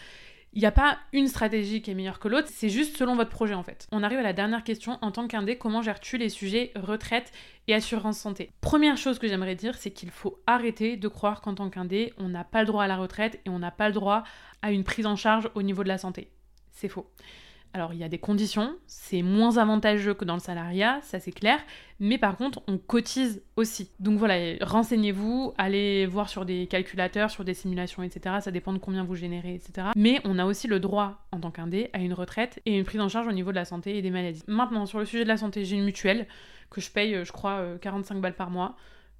Il 0.55 0.61
n'y 0.61 0.67
a 0.67 0.71
pas 0.71 0.97
une 1.11 1.27
stratégie 1.27 1.81
qui 1.81 1.91
est 1.91 1.93
meilleure 1.93 2.17
que 2.17 2.29
l'autre, 2.29 2.47
c'est 2.49 2.69
juste 2.69 2.95
selon 2.95 3.17
votre 3.17 3.29
projet 3.29 3.53
en 3.53 3.63
fait. 3.63 3.87
On 3.91 4.03
arrive 4.03 4.19
à 4.19 4.23
la 4.23 4.31
dernière 4.31 4.63
question. 4.63 4.97
En 5.01 5.11
tant 5.11 5.27
qu'indé, 5.27 5.57
comment 5.57 5.81
gères-tu 5.81 6.17
les 6.17 6.29
sujets 6.29 6.71
retraite 6.77 7.33
et 7.67 7.73
assurance 7.73 8.17
santé? 8.17 8.51
Première 8.61 8.95
chose 8.95 9.19
que 9.19 9.27
j'aimerais 9.27 9.55
dire, 9.55 9.75
c'est 9.75 9.91
qu'il 9.91 10.11
faut 10.11 10.39
arrêter 10.47 10.95
de 10.95 11.07
croire 11.09 11.41
qu'en 11.41 11.55
tant 11.55 11.69
qu'indé, 11.69 12.13
on 12.17 12.29
n'a 12.29 12.45
pas 12.45 12.61
le 12.61 12.67
droit 12.67 12.85
à 12.85 12.87
la 12.87 12.95
retraite 12.95 13.41
et 13.45 13.49
on 13.49 13.59
n'a 13.59 13.71
pas 13.71 13.89
le 13.89 13.93
droit 13.93 14.23
à 14.61 14.71
une 14.71 14.85
prise 14.85 15.05
en 15.05 15.17
charge 15.17 15.49
au 15.55 15.61
niveau 15.61 15.83
de 15.83 15.89
la 15.89 15.97
santé. 15.97 16.31
C'est 16.71 16.87
faux. 16.87 17.11
Alors 17.75 17.91
il 17.91 17.99
y 17.99 18.05
a 18.05 18.07
des 18.07 18.19
conditions, 18.19 18.73
c'est 18.87 19.21
moins 19.21 19.57
avantageux 19.57 20.13
que 20.13 20.23
dans 20.23 20.35
le 20.35 20.39
salariat, 20.39 20.99
ça 21.01 21.19
c'est 21.19 21.33
clair, 21.33 21.59
mais 21.99 22.17
par 22.17 22.37
contre 22.37 22.61
on 22.67 22.77
cotise 22.77 23.43
aussi. 23.57 23.91
Donc 23.99 24.17
voilà, 24.17 24.55
renseignez-vous, 24.61 25.53
allez 25.57 26.05
voir 26.05 26.29
sur 26.29 26.45
des 26.45 26.67
calculateurs, 26.67 27.29
sur 27.29 27.43
des 27.43 27.53
simulations, 27.53 28.01
etc. 28.01 28.37
Ça 28.39 28.51
dépend 28.51 28.71
de 28.71 28.77
combien 28.77 29.03
vous 29.03 29.15
générez, 29.15 29.55
etc. 29.55 29.89
Mais 29.97 30.21
on 30.23 30.39
a 30.39 30.45
aussi 30.45 30.69
le 30.69 30.79
droit 30.79 31.27
en 31.33 31.41
tant 31.41 31.51
qu'indé 31.51 31.89
à 31.91 31.99
une 31.99 32.13
retraite 32.13 32.61
et 32.65 32.77
une 32.77 32.85
prise 32.85 33.01
en 33.01 33.09
charge 33.09 33.27
au 33.27 33.33
niveau 33.33 33.49
de 33.49 33.57
la 33.57 33.65
santé 33.65 33.97
et 33.97 34.01
des 34.01 34.09
maladies. 34.09 34.43
Maintenant 34.47 34.85
sur 34.85 34.99
le 34.99 35.05
sujet 35.05 35.25
de 35.25 35.29
la 35.29 35.35
santé, 35.35 35.65
j'ai 35.65 35.75
une 35.75 35.83
mutuelle 35.83 36.27
que 36.69 36.79
je 36.79 36.89
paye, 36.89 37.25
je 37.25 37.31
crois, 37.33 37.61
45 37.81 38.15
euh, 38.15 38.19
balles 38.21 38.37
par 38.37 38.51
mois. 38.51 38.77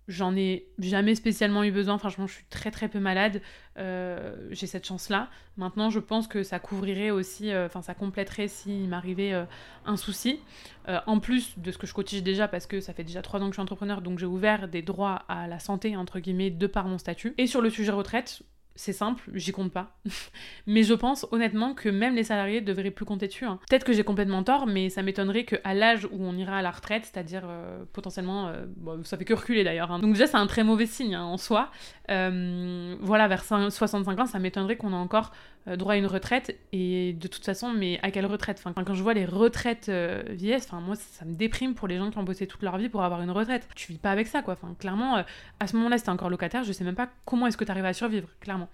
J'en 0.08 0.36
ai 0.36 0.68
jamais 0.78 1.16
spécialement 1.16 1.64
eu 1.64 1.72
besoin, 1.72 1.98
franchement 1.98 2.28
je 2.28 2.34
suis 2.34 2.46
très 2.52 2.70
très 2.70 2.90
peu 2.90 3.00
malade, 3.00 3.42
euh, 3.78 4.36
j'ai 4.52 4.68
cette 4.68 4.86
chance-là. 4.86 5.30
Maintenant 5.58 5.90
je 5.90 6.00
pense 6.00 6.28
que 6.28 6.44
ça 6.44 6.60
couvrirait 6.60 7.10
aussi, 7.10 7.52
euh, 7.52 7.66
enfin 7.66 7.82
ça 7.82 7.96
compléterait 7.96 8.48
s'il 8.48 8.88
m'arrivait 8.88 9.34
euh, 9.34 9.46
un 9.86 9.98
souci. 9.98 10.40
en 10.88 11.20
plus 11.20 11.58
de 11.58 11.72
ce 11.72 11.80
que 11.80 11.88
je 11.88 11.94
cotise 11.94 12.22
déjà 12.22 12.48
parce 12.48 12.68
que 12.68 12.80
ça 12.82 12.94
fait 12.94 13.04
déjà 13.04 13.24
trois 13.24 13.40
ans 13.40 13.46
que 13.46 13.52
je 13.52 13.56
suis 13.56 13.62
entrepreneur, 13.62 14.02
donc 14.02 14.20
j'ai 14.20 14.28
ouvert 14.28 14.68
des 14.68 14.84
droits 14.84 15.24
à 15.28 15.48
la 15.48 15.58
santé 15.58 15.98
entre 15.98 16.20
guillemets 16.20 16.52
de 16.52 16.68
par 16.68 16.88
mon 16.88 17.00
statut. 17.00 17.34
Et 17.40 17.48
sur 17.48 17.62
le 17.62 17.72
sujet 17.72 17.92
retraite, 17.92 18.44
c'est 18.76 18.94
simple, 18.94 19.24
j'y 19.34 19.52
compte 19.52 19.72
pas. 19.72 19.98
mais 20.68 20.84
je 20.84 20.94
pense 20.94 21.26
honnêtement 21.32 21.74
que 21.74 21.90
même 21.90 22.16
les 22.16 22.24
salariés 22.24 22.62
devraient 22.62 22.92
plus 22.92 23.06
compter 23.06 23.28
dessus. 23.28 23.46
Hein. 23.46 23.60
Peut-être 23.70 23.86
que 23.86 23.94
j'ai 23.94 24.04
complètement 24.04 24.44
tort, 24.44 24.68
mais 24.68 24.90
ça 24.90 25.02
m'étonnerait 25.02 25.46
qu'à 25.46 25.74
l'âge 25.74 26.06
où 26.12 26.24
on 26.24 26.36
ira 26.38 26.58
à 26.58 26.62
la 26.62 26.72
retraite, 26.72 27.06
c'est-à-dire 27.06 27.44
euh, 27.46 27.84
potentiellement, 27.94 28.48
euh, 28.48 28.66
ça 29.04 29.18
fait 29.18 29.26
que 29.26 29.34
reculer 29.34 29.64
d'ailleurs. 29.64 29.92
Hein. 29.92 30.00
Donc 30.00 30.14
déjà 30.14 30.28
c'est 30.28 30.38
un 30.38 30.48
très 30.48 30.64
mauvais 30.64 30.86
signe 30.86 31.16
hein, 31.16 31.24
en 31.24 31.38
soi. 31.38 31.72
Euh, 32.12 32.96
voilà, 33.00 33.28
vers 33.28 33.44
65 33.44 34.20
ans, 34.20 34.26
ça 34.26 34.40
m'étonnerait 34.40 34.76
qu'on 34.76 34.92
ait 34.92 34.96
encore 34.96 35.32
droit 35.68 35.94
à 35.94 35.98
une 35.98 36.06
retraite. 36.06 36.60
Et 36.72 37.14
de 37.14 37.28
toute 37.28 37.44
façon, 37.44 37.72
mais 37.72 38.00
à 38.04 38.12
quelle 38.12 38.26
retraite? 38.26 38.64
Quand 38.86 38.94
je 38.94 39.04
vois 39.04 39.14
les 39.14 39.26
retraites 39.26 39.90
vieillesse, 40.30 40.66
enfin, 40.66 40.80
moi 40.80 40.96
ça 40.96 41.26
me 41.26 41.34
déprime 41.34 41.74
pour 41.74 41.88
les 41.88 41.98
gens 41.98 42.12
qui 42.12 42.18
ont 42.18 42.24
bossé 42.24 42.48
toute 42.48 42.62
leur 42.62 42.78
vie 42.78 42.90
pour 42.90 43.04
avoir 43.04 43.22
une 43.22 43.32
retraite. 43.32 43.68
Tu 43.76 43.92
vis 43.92 43.98
pas 43.98 44.12
avec 44.12 44.28
ça 44.28 44.42
quoi. 44.42 44.54
Enfin, 44.54 44.76
clairement, 44.78 45.24
à 45.60 45.68
ce 45.68 45.76
moment-là, 45.78 45.98
si 45.98 46.04
t'es 46.04 46.10
encore 46.10 46.30
locataire, 46.30 46.64
je 46.64 46.72
sais 46.72 46.84
même 46.84 46.96
pas 46.96 47.10
comment 47.26 47.48
est-ce 47.48 47.58
que 47.58 47.66
tu 47.66 47.72
arrives 47.72 47.86
à 47.86 47.94
survivre, 47.94 48.28
clairement. 48.40 48.70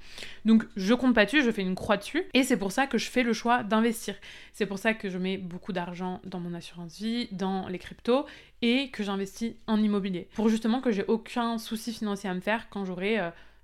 Donc 0.46 0.66
je 0.76 0.94
compte 0.94 1.16
pas 1.16 1.26
dessus, 1.26 1.44
je 1.44 1.52
fais 1.52 1.62
une 1.62 1.76
croix 1.76 1.98
dessus 1.98 2.24
et 2.34 2.44
c'est 2.44 2.58
pour 2.58 2.72
ça 2.72 2.88
que 2.88 2.98
je 2.98 3.10
fais 3.10 3.24
le 3.24 3.34
choix 3.34 3.64
d'investir. 3.64 4.16
C'est 4.54 4.66
pour 4.66 4.80
ça 4.80 4.94
que 4.94 5.10
je 5.10 5.18
mets 5.18 5.38
beaucoup 5.38 5.74
d'argent 5.74 6.20
dans 6.26 6.40
mon 6.40 6.54
assurance 6.54 6.98
vie, 6.98 7.30
dans 7.32 7.68
les 7.68 7.80
cryptos 7.80 8.26
et 8.62 8.90
que 8.92 9.04
j'investis 9.04 9.54
en 9.68 9.82
immobilier. 9.82 10.28
Pour 10.36 10.50
justement 10.50 10.82
que 10.82 10.92
j'ai 10.92 11.06
aucun 11.06 11.58
souci 11.58 11.94
financier 11.94 12.30
à 12.30 12.34
me 12.34 12.42
faire 12.42 12.70
quand 12.70 12.86
j'aurai 12.86 13.18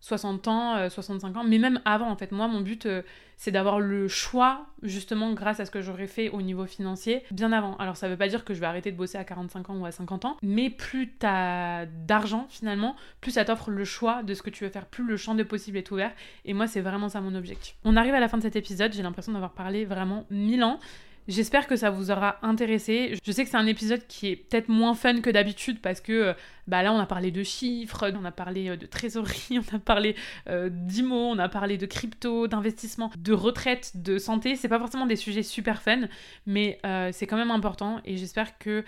60 0.07 0.47
euh, 0.47 0.51
ans, 0.51 0.89
65 0.89 1.35
euh, 1.35 1.39
ans, 1.39 1.43
mais 1.43 1.57
même 1.57 1.81
avant 1.85 2.09
en 2.09 2.15
fait. 2.15 2.31
Moi 2.31 2.47
mon 2.47 2.61
but 2.61 2.85
euh, 2.85 3.01
c'est 3.35 3.51
d'avoir 3.51 3.79
le 3.79 4.07
choix, 4.07 4.65
justement, 4.81 5.31
grâce 5.33 5.59
à 5.59 5.65
ce 5.65 5.69
que 5.69 5.79
j'aurais 5.79 6.07
fait 6.07 6.29
au 6.29 6.41
niveau 6.41 6.65
financier, 6.65 7.21
bien 7.29 7.51
avant. 7.51 7.77
Alors, 7.77 7.95
ça 7.95 8.09
veut 8.09 8.17
pas 8.17 8.27
dire 8.27 8.43
que 8.43 8.55
je 8.55 8.59
vais 8.59 8.65
arrêter 8.65 8.91
de 8.91 8.97
bosser 8.97 9.19
à 9.19 9.23
45 9.23 9.69
ans 9.69 9.77
ou 9.77 9.85
à 9.85 9.91
50 9.91 10.25
ans, 10.25 10.37
mais 10.41 10.71
plus 10.71 11.13
t'as 11.19 11.85
d'argent, 11.85 12.47
finalement, 12.49 12.95
plus 13.21 13.31
ça 13.31 13.45
t'offre 13.45 13.69
le 13.69 13.85
choix 13.85 14.23
de 14.23 14.33
ce 14.33 14.41
que 14.41 14.49
tu 14.49 14.63
veux 14.63 14.71
faire, 14.71 14.87
plus 14.87 15.05
le 15.05 15.17
champ 15.17 15.35
de 15.35 15.43
possible 15.43 15.77
est 15.77 15.91
ouvert. 15.91 16.11
Et 16.45 16.55
moi, 16.55 16.65
c'est 16.65 16.81
vraiment 16.81 17.09
ça 17.09 17.21
mon 17.21 17.35
objectif. 17.35 17.75
On 17.85 17.95
arrive 17.95 18.15
à 18.15 18.19
la 18.19 18.27
fin 18.27 18.39
de 18.39 18.43
cet 18.43 18.55
épisode, 18.55 18.91
j'ai 18.91 19.03
l'impression 19.03 19.33
d'avoir 19.33 19.51
parlé 19.51 19.85
vraiment 19.85 20.25
mille 20.31 20.63
ans. 20.63 20.79
J'espère 21.27 21.67
que 21.67 21.75
ça 21.75 21.89
vous 21.89 22.09
aura 22.09 22.37
intéressé. 22.41 23.15
Je 23.25 23.31
sais 23.31 23.43
que 23.43 23.49
c'est 23.49 23.57
un 23.57 23.67
épisode 23.67 24.07
qui 24.07 24.27
est 24.27 24.35
peut-être 24.37 24.69
moins 24.69 24.93
fun 24.93 25.19
que 25.19 25.29
d'habitude 25.29 25.81
parce 25.81 25.99
que 25.99 26.13
euh, 26.13 26.33
bah 26.67 26.83
là 26.83 26.93
on 26.93 26.99
a 26.99 27.05
parlé 27.05 27.31
de 27.31 27.43
chiffres, 27.43 28.09
on 28.17 28.23
a 28.23 28.31
parlé 28.31 28.69
euh, 28.69 28.77
de 28.77 28.85
trésorerie, 28.85 29.59
on 29.71 29.75
a 29.75 29.79
parlé 29.79 30.15
euh, 30.47 30.69
d'IMO, 30.71 31.15
on 31.15 31.37
a 31.37 31.49
parlé 31.49 31.77
de 31.77 31.85
crypto, 31.85 32.47
d'investissement, 32.47 33.11
de 33.17 33.33
retraite, 33.33 33.91
de 33.95 34.17
santé. 34.17 34.55
C'est 34.55 34.69
pas 34.69 34.79
forcément 34.79 35.05
des 35.05 35.17
sujets 35.17 35.43
super 35.43 35.81
fun, 35.81 36.07
mais 36.45 36.79
c'est 37.11 37.27
quand 37.27 37.37
même 37.37 37.51
important 37.51 38.01
et 38.05 38.17
j'espère 38.17 38.57
que 38.57 38.83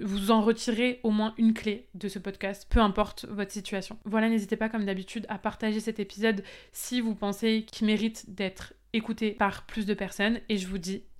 vous 0.00 0.30
en 0.30 0.42
retirez 0.42 1.00
au 1.04 1.10
moins 1.10 1.34
une 1.38 1.54
clé 1.54 1.88
de 1.94 2.08
ce 2.08 2.18
podcast, 2.18 2.66
peu 2.68 2.80
importe 2.80 3.26
votre 3.30 3.52
situation. 3.52 3.98
Voilà, 4.04 4.28
n'hésitez 4.28 4.56
pas 4.56 4.68
comme 4.68 4.84
d'habitude 4.84 5.24
à 5.28 5.38
partager 5.38 5.80
cet 5.80 6.00
épisode 6.00 6.42
si 6.72 7.00
vous 7.00 7.14
pensez 7.14 7.64
qu'il 7.66 7.86
mérite 7.86 8.34
d'être 8.34 8.74
écouté 8.92 9.30
par 9.32 9.64
plus 9.66 9.86
de 9.86 9.94
personnes 9.94 10.40
et 10.48 10.58
je 10.58 10.66
vous 10.66 10.78
dis 10.78 11.02